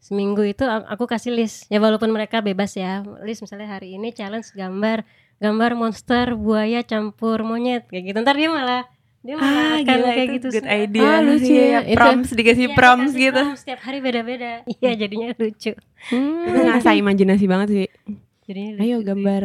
Seminggu 0.00 0.40
itu 0.44 0.64
aku 0.64 1.04
kasih 1.04 1.36
list. 1.36 1.68
Ya 1.68 1.76
walaupun 1.76 2.08
mereka 2.08 2.40
bebas 2.40 2.72
ya. 2.72 3.04
List 3.20 3.44
misalnya 3.44 3.68
hari 3.68 3.96
ini 3.96 4.12
challenge 4.12 4.52
gambar 4.52 5.04
gambar 5.36 5.70
monster 5.72 6.32
buaya 6.32 6.80
campur 6.80 7.44
monyet. 7.44 7.84
Kayak 7.88 8.12
gitu. 8.12 8.18
Ntar 8.20 8.36
dia 8.36 8.48
malah 8.48 8.88
dia 9.20 9.36
Ah, 9.36 9.76
akan 9.76 9.84
gila 9.84 10.08
kayak 10.08 10.24
itu 10.24 10.32
gitu 10.34 10.48
good 10.50 10.64
sih. 10.64 10.80
idea. 10.80 11.04
Ah, 11.06 11.18
lucu 11.20 11.44
Iya, 11.46 11.64
ya. 11.66 11.80
Itu- 11.84 11.94
prompts 11.94 12.30
dikasih 12.30 12.66
prompts 12.72 13.12
dikasih 13.12 13.20
gitu. 13.22 13.42
prompts, 13.42 13.60
setiap 13.60 13.80
hari 13.82 13.98
beda-beda 13.98 14.52
iya 14.74 14.90
jadinya 14.94 15.28
lucu 15.34 15.72
Hmm. 16.08 16.46
Itu 16.46 16.58
ngasah 16.62 16.94
imajinasi 16.96 17.44
banget 17.44 17.68
sih. 17.70 17.88
jadinya 18.42 18.70
lucu 18.72 18.82
Ayo 18.82 18.96
gambar. 19.00 19.42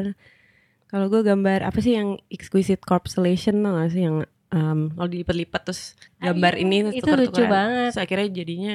Kalau 0.86 1.06
gue 1.08 1.22
gambar 1.22 1.60
apa 1.62 1.78
sih 1.78 1.94
yang 1.94 2.16
exquisite 2.30 2.80
corpulation 2.82 3.60
tau 3.60 3.76
gak 3.76 3.92
sih 3.92 4.02
yang 4.02 4.24
em, 4.48 4.80
kalau 4.90 5.10
dilipat-lipat 5.10 5.62
terus 5.64 5.82
Ah, 6.16 6.32
gambar 6.32 6.54
iya, 6.54 6.62
ini 6.62 6.76
itu 6.90 7.04
tuker-tukeran. 7.04 7.20
lucu 7.26 7.44
banget 7.46 7.90
Terus 7.90 8.00
akhirnya 8.00 8.30
jadinya 8.32 8.74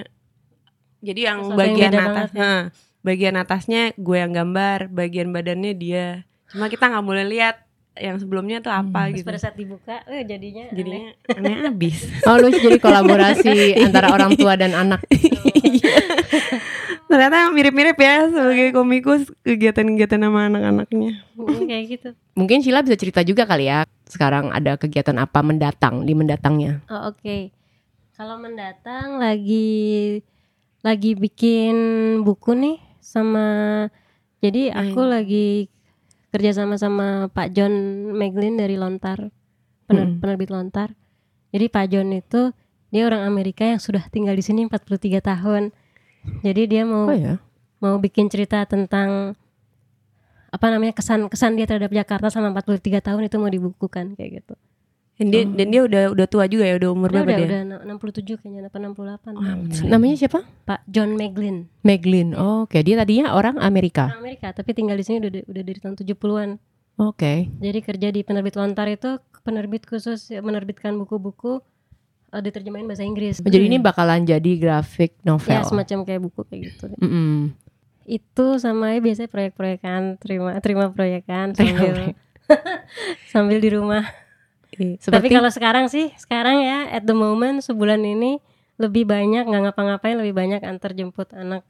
jadi 1.01 1.21
yang 1.25 1.39
yang 1.43 1.57
bagian 1.57 1.81
beda 1.87 1.97
atas, 1.99 2.05
banget 2.05 2.31
ya. 2.31 2.37
nah, 2.37 2.61
bagian 3.01 3.35
atasnya 3.35 3.83
gue 3.97 4.17
yang 4.19 4.33
gambar, 4.35 4.79
bagian 4.91 5.29
badannya 5.31 5.73
dia. 5.73 6.07
Cuma 6.47 6.69
kita 6.69 6.85
nggak 6.87 7.07
boleh 7.07 7.25
lihat 7.25 7.65
yang 8.01 8.17
sebelumnya 8.17 8.59
tuh 8.59 8.69
apa 8.69 9.07
Terus 9.07 9.21
gitu. 9.21 9.27
pada 9.29 9.39
saat 9.39 9.55
dibuka 9.55 9.95
eh 10.09 10.25
jadinya 10.25 10.67
aneh. 10.67 10.75
Jadinya 10.75 11.01
aneh 11.31 11.55
abis. 11.69 11.97
Oh 12.27 12.35
lucu 12.35 12.59
jadi 12.59 12.77
kolaborasi 12.77 13.55
antara 13.87 14.11
orang 14.11 14.35
tua 14.35 14.57
dan 14.57 14.73
anak. 14.73 14.99
Ternyata 17.11 17.51
mirip-mirip 17.51 17.95
ya 17.95 18.27
sebagai 18.27 18.71
komikus 18.71 19.27
kegiatan-kegiatan 19.43 20.21
sama 20.21 20.47
anak-anaknya. 20.47 21.11
Hmm, 21.35 21.67
kayak 21.67 21.85
gitu 21.91 22.09
Mungkin 22.33 22.63
Sheila 22.63 22.81
bisa 22.81 22.95
cerita 22.95 23.21
juga 23.21 23.45
kali 23.45 23.67
ya. 23.67 23.83
Sekarang 24.07 24.49
ada 24.49 24.79
kegiatan 24.79 25.19
apa 25.19 25.43
mendatang 25.43 26.07
di 26.07 26.15
mendatangnya? 26.15 26.81
Oh, 26.87 27.11
oke. 27.11 27.51
Kalau 28.15 28.39
mendatang 28.39 29.19
lagi 29.19 30.21
lagi 30.81 31.13
bikin 31.13 31.75
buku 32.23 32.55
nih 32.55 32.77
sama 33.01 33.47
jadi 34.39 34.73
aku 34.73 34.99
Hmm. 34.99 35.13
lagi 35.13 35.69
kerja 36.31 36.51
sama 36.55 36.75
sama 36.75 37.09
Pak 37.29 37.51
John 37.51 37.75
Meglin 38.13 38.55
dari 38.55 38.75
Lontar 38.75 39.31
pener- 39.85 40.07
Hmm. 40.09 40.19
penerbit 40.19 40.49
Lontar. 40.49 40.95
Jadi 41.51 41.67
Pak 41.67 41.87
John 41.89 42.11
itu 42.11 42.55
dia 42.89 43.03
orang 43.05 43.23
Amerika 43.23 43.63
yang 43.63 43.79
sudah 43.79 44.07
tinggal 44.07 44.33
di 44.33 44.43
sini 44.43 44.65
43 44.65 45.19
tahun. 45.21 45.75
Jadi 46.41 46.63
dia 46.67 46.83
mau 46.85 47.07
Oh 47.07 47.17
ya. 47.17 47.43
mau 47.79 47.97
bikin 47.97 48.27
cerita 48.27 48.63
tentang 48.65 49.35
apa 50.51 50.67
namanya 50.67 50.91
kesan 50.93 51.27
kesan 51.27 51.55
dia 51.55 51.65
terhadap 51.65 51.91
Jakarta 51.91 52.27
selama 52.27 52.55
43 52.57 52.99
tahun 53.01 53.27
itu 53.27 53.37
mau 53.37 53.47
dibukukan 53.49 54.15
kayak 54.15 54.43
gitu. 54.43 54.55
Dan 55.21 55.29
dia, 55.29 55.45
dan 55.45 55.67
dia 55.69 55.81
udah 55.85 56.03
udah 56.11 56.27
tua 56.27 56.49
juga 56.49 56.65
ya, 56.65 56.75
udah 56.75 56.91
umur 56.91 57.09
Dia 57.09 57.21
berapa 57.21 57.29
udah 57.29 57.39
dia? 57.39 57.49
udah 57.69 57.93
67 58.01 58.41
kayaknya 58.41 58.61
apa 58.67 58.79
68. 58.81 59.37
Wah, 59.37 59.55
bener. 59.55 59.83
Namanya 59.87 60.17
siapa? 60.17 60.41
Pak 60.65 60.81
John 60.87 61.13
Meglin 61.13 61.69
Meglin. 61.83 62.33
Oh, 62.33 62.65
Oke, 62.65 62.81
dia 62.81 62.97
tadinya 62.97 63.31
orang 63.31 63.61
Amerika. 63.61 64.09
orang 64.09 64.25
Amerika 64.25 64.49
tapi 64.51 64.73
tinggal 64.73 64.97
di 64.97 65.05
sini 65.05 65.21
udah 65.21 65.45
udah 65.45 65.63
dari 65.63 65.77
tahun 65.77 65.95
70-an. 65.95 66.51
Oke. 66.99 67.53
Jadi 67.55 67.79
kerja 67.81 68.09
di 68.09 68.21
penerbit 68.21 68.55
Lontar 68.55 68.89
itu 68.89 69.11
penerbit 69.41 69.85
khusus 69.85 70.25
yang 70.29 70.41
menerbitkan 70.43 70.97
buku-buku 70.97 71.61
eh, 72.31 72.41
diterjemahin 72.41 72.85
bahasa 72.85 73.01
Inggris. 73.03 73.39
Oh, 73.39 73.47
Jadi 73.47 73.65
ini 73.67 73.77
bakalan 73.77 74.25
jadi 74.25 74.53
grafik 74.57 75.21
novel. 75.21 75.49
ya 75.51 75.61
semacam 75.63 75.99
kayak 76.03 76.21
buku 76.23 76.41
kayak 76.45 76.61
gitu. 76.67 76.85
Mm-mm. 76.97 77.53
Itu 78.03 78.57
sama 78.57 78.93
ya 78.93 79.01
biasanya 79.01 79.29
proyek-proyekan, 79.29 80.17
terima 80.17 80.57
terima 80.59 80.89
proyekan 80.89 81.53
sambil 81.53 82.17
sambil 83.33 83.59
di 83.59 83.71
rumah. 83.71 84.03
Seperti 84.97 85.13
Tapi 85.13 85.29
kalau 85.29 85.51
sekarang 85.53 85.85
sih, 85.87 86.09
sekarang 86.17 86.61
ya 86.61 86.89
at 86.89 87.05
the 87.05 87.13
moment 87.13 87.61
sebulan 87.61 88.01
ini 88.01 88.41
lebih 88.81 89.05
banyak 89.05 89.45
nggak 89.45 89.63
ngapa-ngapain 89.69 90.17
lebih 90.17 90.33
banyak 90.33 90.61
antar 90.65 90.97
jemput 90.97 91.29
anak 91.37 91.61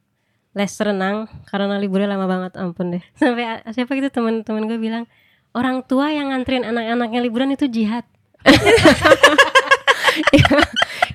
les 0.50 0.70
renang 0.78 1.26
karena 1.46 1.78
liburnya 1.78 2.14
lama 2.14 2.26
banget 2.26 2.52
ampun 2.54 2.94
deh. 2.94 3.02
Sampai 3.20 3.62
siapa 3.70 3.90
gitu 3.98 4.10
teman-teman 4.10 4.66
gue 4.66 4.78
bilang 4.78 5.04
orang 5.50 5.82
tua 5.82 6.14
yang 6.14 6.30
nganterin 6.30 6.62
anak-anaknya 6.62 7.20
liburan 7.20 7.50
itu 7.50 7.66
jihad. 7.66 8.06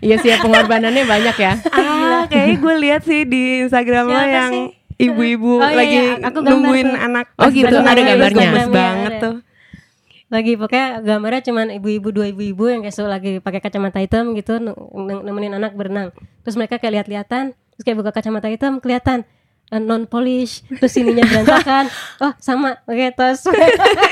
Iya. 0.03 0.15
Sih 0.21 0.29
ya, 0.31 0.38
pengorbanannya 0.39 1.03
banyak 1.03 1.36
ya. 1.36 1.53
ah 1.73 2.23
kayaknya 2.29 2.55
gue 2.58 2.75
lihat 2.79 3.01
sih 3.03 3.21
di 3.25 3.65
Instagram 3.65 4.05
lo 4.08 4.21
yang 4.21 4.51
ibu-ibu 4.95 5.60
Oh, 5.60 5.67
iya, 5.67 5.75
lagi 5.75 5.99
iya, 5.99 6.13
aku 6.23 6.38
nungguin 6.41 6.88
tuh. 6.88 7.05
anak 7.05 7.25
Oh, 7.36 7.49
gitu, 7.51 7.67
ada 7.67 7.81
terus 7.81 8.05
gambarnya. 8.05 8.15
Instagramnya 8.15 8.67
banget 8.71 9.12
tuh 9.19 9.36
lagi 10.25 10.57
pokoknya 10.57 11.05
gambarnya 11.05 11.41
cuman 11.45 11.67
ibu-ibu 11.77 12.09
dua 12.09 12.25
ibu-ibu 12.33 12.65
yang 12.65 12.81
kayak 12.81 12.97
lagi 13.05 13.31
pakai 13.38 13.61
kacamata 13.61 14.01
hitam 14.01 14.33
gitu 14.33 14.57
ne- 14.57 14.73
ne- 14.73 15.23
nemenin 15.23 15.53
anak 15.53 15.77
berenang. 15.77 16.09
Terus 16.41 16.57
mereka 16.57 16.81
kayak 16.81 17.05
lihat-lihatan 17.05 17.53
terus 17.53 17.83
kayak 17.83 17.97
buka 17.99 18.11
kacamata 18.15 18.47
hitam 18.49 18.79
kelihatan 18.79 19.27
non 19.67 20.06
polish 20.06 20.62
terus 20.71 20.93
sininya 20.93 21.25
berantakan 21.25 21.89
oh 22.23 22.32
sama 22.38 22.78
oke 22.84 23.06
tos 23.12 23.43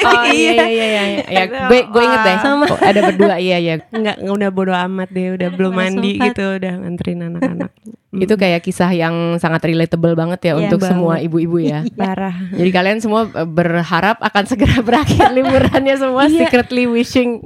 Oh 0.04 0.26
iya 0.26 0.52
iya 0.60 0.66
iya 0.66 0.86
iya. 1.08 1.24
Ya, 1.24 1.44
gue 1.46 1.80
gue 1.86 2.02
inget 2.02 2.22
deh. 2.22 2.38
Sama. 2.38 2.66
Oh, 2.66 2.76
ada 2.76 3.00
berdua 3.02 3.36
iya 3.38 3.58
iya. 3.58 3.76
nggak 3.94 4.26
udah 4.26 4.50
bodo 4.50 4.74
amat 4.74 5.10
deh 5.10 5.32
udah 5.32 5.50
belum 5.50 5.72
Udah 5.72 5.80
mandi 5.80 6.12
sempat. 6.13 6.28
gitu 6.28 6.44
udah 6.58 6.74
nganterin 6.76 7.20
anak-anak 7.24 7.72
Itu 8.13 8.34
kayak 8.36 8.62
kisah 8.62 8.89
yang 8.89 9.13
sangat 9.38 9.63
relatable 9.63 10.13
banget 10.13 10.39
ya 10.44 10.52
Iya, 10.52 10.56
untuk 10.63 10.80
banget. 10.80 10.92
semua 10.92 11.13
ibu-ibu 11.18 11.58
ya. 11.60 11.86
parah 11.94 12.36
Jadi 12.52 12.70
kalian 12.70 12.98
semua 13.00 13.26
eh, 13.28 13.48
berharap 13.48 14.20
akan 14.20 14.44
segera 14.46 14.82
berakhir 14.82 15.32
liburannya 15.32 15.96
semua 15.96 16.26
Iya. 16.26 16.46
secretly 16.46 16.86
wishing. 16.86 17.42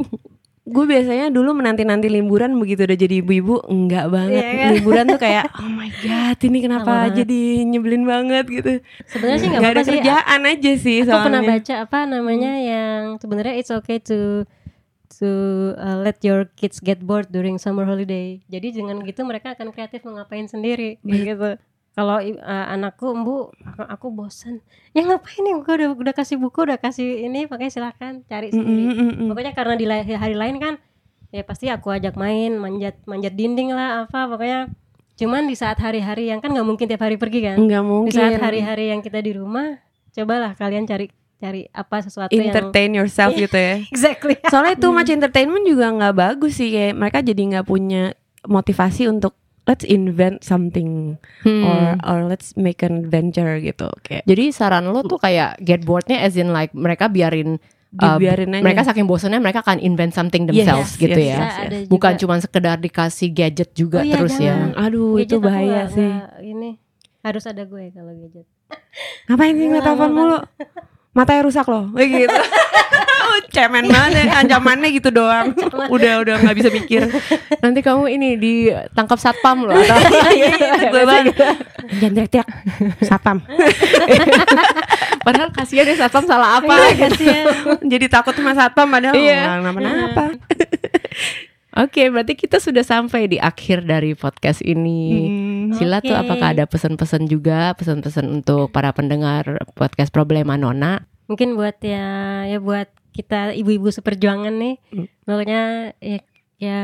Gue 0.67 0.83
biasanya 0.83 1.31
dulu 1.31 1.55
menanti-nanti 1.55 2.11
liburan 2.11 2.59
begitu 2.59 2.83
udah 2.83 2.99
jadi 2.99 3.23
ibu-ibu 3.23 3.63
enggak 3.71 4.11
banget 4.11 4.43
Iya 4.43 4.51
kan? 4.51 4.71
liburan 4.75 5.05
tuh 5.07 5.19
kayak 5.23 5.45
oh 5.63 5.71
my 5.71 5.87
god 6.03 6.37
ini 6.43 6.59
kenapa 6.59 6.91
banget. 7.07 7.23
jadi 7.23 7.39
nyebelin 7.63 8.03
banget 8.03 8.45
gitu 8.51 8.71
sebenarnya 9.07 9.39
sih 9.39 9.47
nggak 9.47 9.59
nggak 9.63 9.71
ada 9.71 9.79
apa-apa 9.79 9.87
sih 9.87 9.99
kerjaan 10.03 10.41
aja 10.43 10.71
sih 10.75 10.97
aku 11.01 11.07
pernah 11.07 11.41
soalnya 11.41 11.51
baca 11.55 11.73
apa 11.87 11.99
namanya 12.03 12.51
yang 12.59 12.99
sebenarnya 13.15 13.53
it's 13.55 13.71
okay 13.71 13.97
to 14.03 14.43
to 15.07 15.29
uh, 15.79 15.97
let 16.03 16.19
your 16.19 16.45
kids 16.59 16.83
get 16.83 16.99
bored 16.99 17.31
during 17.31 17.55
summer 17.55 17.87
holiday. 17.87 18.43
Jadi 18.51 18.75
dengan 18.75 18.99
gitu 19.07 19.23
mereka 19.23 19.55
akan 19.55 19.71
kreatif 19.71 20.03
mau 20.03 20.19
ngapain 20.19 20.45
sendiri 20.45 20.99
gitu. 21.01 21.55
Kalau 21.97 22.21
uh, 22.21 22.65
anakku 22.77 23.09
embu 23.09 23.49
aku, 23.65 23.81
aku 23.89 24.07
bosan. 24.13 24.61
Ya 24.93 25.01
ngapain 25.01 25.41
nih? 25.41 25.57
Gue 25.65 25.73
udah 25.81 25.89
udah 25.97 26.13
kasih 26.13 26.37
buku, 26.37 26.69
udah 26.69 26.77
kasih 26.77 27.25
ini, 27.25 27.49
pakai 27.49 27.73
silakan 27.73 28.21
cari 28.29 28.53
sendiri. 28.53 28.93
mm, 28.93 28.93
mm, 28.93 29.13
mm. 29.17 29.27
Pokoknya 29.33 29.53
karena 29.57 29.73
di 29.73 29.85
hari 30.13 30.37
lain 30.37 30.61
kan 30.61 30.77
ya 31.33 31.41
pasti 31.41 31.73
aku 31.73 31.89
ajak 31.89 32.13
main, 32.13 32.53
manjat 32.53 33.01
manjat 33.09 33.33
dinding 33.33 33.73
lah 33.73 34.05
apa 34.05 34.29
pokoknya. 34.29 34.69
Cuman 35.17 35.49
di 35.49 35.57
saat 35.57 35.81
hari-hari 35.81 36.29
yang 36.29 36.37
kan 36.37 36.53
nggak 36.53 36.67
mungkin 36.69 36.85
tiap 36.85 37.01
hari 37.01 37.17
pergi 37.17 37.49
kan. 37.49 37.57
nggak 37.65 37.81
Di 37.81 37.89
mungkin 37.89 38.13
saat 38.13 38.37
hari-hari 38.45 38.93
yang 38.93 39.01
kita 39.01 39.17
di 39.17 39.33
rumah, 39.33 39.81
cobalah 40.13 40.53
kalian 40.53 40.85
cari 40.85 41.09
cari 41.41 41.65
apa 41.73 41.97
sesuatu 42.01 42.33
yang 42.33 42.49
entertain 42.49 42.93
yourself 42.97 43.29
gitu 43.37 43.53
ya 43.53 43.77
exactly. 43.93 44.33
soalnya 44.49 44.73
too 44.73 44.89
much 44.89 45.05
entertainment 45.05 45.69
juga 45.69 45.93
nggak 45.93 46.15
bagus 46.17 46.57
sih 46.57 46.73
kayak 46.73 46.97
mereka 46.97 47.21
jadi 47.21 47.41
nggak 47.53 47.65
punya 47.69 48.17
motivasi 48.49 49.05
untuk 49.05 49.37
let's 49.67 49.83
invent 49.83 50.41
something 50.41 51.19
Hmm. 51.43 51.61
or 51.61 51.79
or 52.01 52.17
let's 52.25 52.55
make 52.55 52.79
an 52.81 53.03
adventure 53.03 53.59
gitu 53.59 53.91
kayak 54.01 54.23
Jadi 54.23 54.49
saran 54.49 54.87
lo 54.87 55.03
tuh 55.03 55.17
kayak 55.17 55.59
get 55.59 55.83
borednya 55.83 56.19
as 56.19 56.33
in 56.33 56.49
like 56.49 56.71
mereka 56.71 57.05
biarin 57.05 57.59
uh, 57.93 58.15
dibiarin 58.15 58.51
aja 58.51 58.63
mereka 58.63 58.81
saking 58.83 59.03
bosannya 59.03 59.37
mereka 59.37 59.59
akan 59.59 59.77
invent 59.77 60.11
something 60.11 60.43
Yes, 60.45 60.51
themselves 60.57 60.89
yes, 60.89 61.01
gitu 61.01 61.19
yes, 61.19 61.27
ya. 61.27 61.37
yes. 61.37 61.51
Juga. 61.77 61.89
Bukan 61.89 62.13
cuma 62.17 62.35
sekedar 62.37 62.77
dikasih 62.77 63.29
gadget 63.29 63.69
juga 63.71 63.99
Oh 63.99 64.03
iya, 64.03 64.15
terus 64.15 64.33
jangan. 64.35 64.71
ya. 64.71 64.79
aduh 64.81 65.11
Gadget 65.13 65.25
itu 65.25 65.35
aku 65.35 65.43
bahaya 65.43 65.67
nggak- 65.67 65.91
sih 65.91 66.09
nggak 66.09 66.31
ini 66.45 66.69
harus 67.21 67.43
ada 67.45 67.63
gue 67.63 67.83
kalau 67.91 68.13
gadget. 68.15 68.45
ngapain 69.25 69.53
sih 69.53 69.65
nggak 69.65 69.83
telepon 69.83 70.11
mulu 70.13 70.37
matanya 71.17 71.41
rusak 71.49 71.65
loh 71.65 71.89
kayak 71.97 72.29
gitu. 72.29 72.37
Cemen 73.47 73.85
banget 73.89 74.27
ya, 74.27 74.43
ancamannya 74.43 74.89
gitu 74.93 75.09
doang. 75.09 75.53
Udah 75.89 76.21
udah 76.21 76.35
nggak 76.41 76.57
bisa 76.57 76.69
mikir. 76.69 77.05
Nanti 77.61 77.79
kamu 77.81 78.09
ini 78.09 78.37
ditangkap 78.37 79.17
satpam 79.17 79.65
loh. 79.65 79.77
Atau 79.77 79.97
Iya, 80.37 81.05
banget 81.05 81.33
jangan 81.97 82.13
teriak-teriak. 82.17 82.47
Satpam. 83.01 83.37
Padahal 85.25 85.49
kasihan 85.53 85.89
ya 85.89 85.95
satpam 85.97 86.25
salah 86.25 86.61
apa. 86.61 86.75
Iya, 86.75 86.89
gitu. 86.93 87.01
kasihan. 87.13 87.45
jadi 87.85 88.05
takut 88.09 88.33
sama 88.35 88.53
satpam 88.53 88.87
padahal 88.89 89.15
Iya. 89.15 89.41
nggak 89.41 89.57
kenapa-napa. 89.63 90.23
Oke, 91.77 92.09
berarti 92.09 92.33
kita 92.33 92.57
sudah 92.57 92.81
sampai 92.81 93.29
di 93.29 93.37
akhir 93.37 93.85
dari 93.85 94.17
podcast 94.17 94.65
ini. 94.65 95.01
Hmm. 95.13 95.56
Sila 95.75 95.99
tuh 95.99 96.15
Oke. 96.15 96.23
apakah 96.23 96.47
ada 96.55 96.63
pesan-pesan 96.63 97.27
juga, 97.27 97.75
pesan-pesan 97.75 98.29
untuk 98.29 98.71
para 98.71 98.93
pendengar 98.95 99.65
podcast 99.75 100.13
Problema 100.13 100.55
Nona? 100.55 101.03
Mungkin 101.27 101.59
buat 101.59 101.75
ya 101.83 102.45
ya 102.47 102.61
buat 102.63 102.87
kita 103.11 103.57
ibu-ibu 103.57 103.89
seperjuangan 103.91 104.53
nih. 104.55 104.75
Hmm. 104.93 105.07
Pokoknya 105.25 105.61
ya, 105.99 106.19
ya 106.61 106.81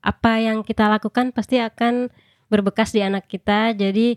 apa 0.00 0.32
yang 0.40 0.64
kita 0.64 0.88
lakukan 0.88 1.30
pasti 1.30 1.60
akan 1.60 2.08
berbekas 2.48 2.90
di 2.90 3.04
anak 3.04 3.28
kita. 3.28 3.76
Jadi 3.76 4.16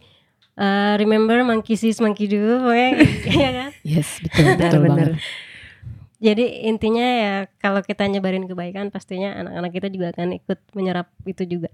eh, 0.57 0.93
remember 0.97 1.43
monkey 1.43 1.75
sees 1.77 1.99
monkey 1.99 2.25
do, 2.31 2.71
ya 2.73 3.51
kan? 3.59 3.71
Yes, 3.83 4.17
betul, 4.23 4.57
betul 4.57 4.79
banget. 4.87 5.19
Jadi 6.17 6.65
intinya 6.65 7.05
ya 7.05 7.33
kalau 7.61 7.85
kita 7.85 8.09
nyebarin 8.09 8.49
kebaikan 8.49 8.89
pastinya 8.89 9.37
anak-anak 9.37 9.71
kita 9.73 9.87
juga 9.93 10.07
akan 10.17 10.41
ikut 10.41 10.59
menyerap 10.73 11.13
itu 11.29 11.45
juga. 11.45 11.69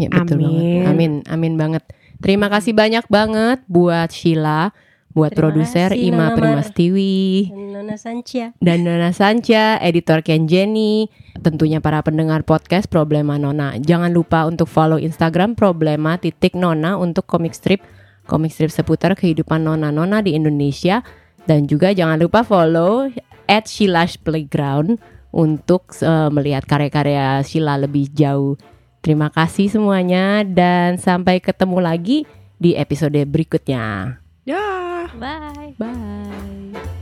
Ya, 0.00 0.08
betul 0.08 0.40
Amin. 0.40 0.46
banget. 0.48 0.86
Amin, 0.88 1.12
amin 1.28 1.54
banget. 1.60 1.84
Terima 2.22 2.48
kasih 2.48 2.72
banyak 2.72 3.04
banget 3.10 3.60
buat 3.66 4.08
Sheila, 4.08 4.72
buat 5.12 5.34
produser 5.34 5.92
Ima 5.92 6.32
Primastiwi. 6.32 7.50
Dan 7.52 7.72
Nona 7.74 7.96
Sancia. 7.98 8.54
dan 8.62 8.78
Nona 8.86 9.10
Sanca, 9.12 9.76
editor 9.82 10.22
Ken 10.22 10.46
Jenny, 10.48 11.10
tentunya 11.42 11.82
para 11.82 12.00
pendengar 12.00 12.46
podcast 12.46 12.88
Problema 12.88 13.36
Nona. 13.36 13.76
Jangan 13.82 14.14
lupa 14.14 14.46
untuk 14.48 14.70
follow 14.70 14.96
Instagram 14.96 15.58
Problema 15.58 16.16
titik 16.16 16.54
Nona 16.54 16.96
untuk 16.96 17.26
komik 17.28 17.52
strip 17.52 17.82
komik 18.26 18.54
strip 18.54 18.70
seputar 18.70 19.18
kehidupan 19.18 19.66
nona-nona 19.66 20.22
di 20.22 20.34
Indonesia 20.38 21.02
dan 21.46 21.66
juga 21.66 21.90
jangan 21.90 22.22
lupa 22.22 22.46
follow 22.46 23.10
at 23.50 23.66
Sheila's 23.66 24.14
Playground 24.14 25.02
untuk 25.34 25.90
eh, 26.04 26.30
melihat 26.30 26.62
karya-karya 26.68 27.42
Sheila 27.42 27.80
lebih 27.80 28.12
jauh. 28.14 28.54
Terima 29.02 29.34
kasih 29.34 29.66
semuanya 29.66 30.46
dan 30.46 30.94
sampai 30.94 31.42
ketemu 31.42 31.78
lagi 31.82 32.18
di 32.62 32.78
episode 32.78 33.18
berikutnya. 33.26 34.16
ya 34.46 35.10
Bye. 35.18 35.74
Bye. 35.76 37.01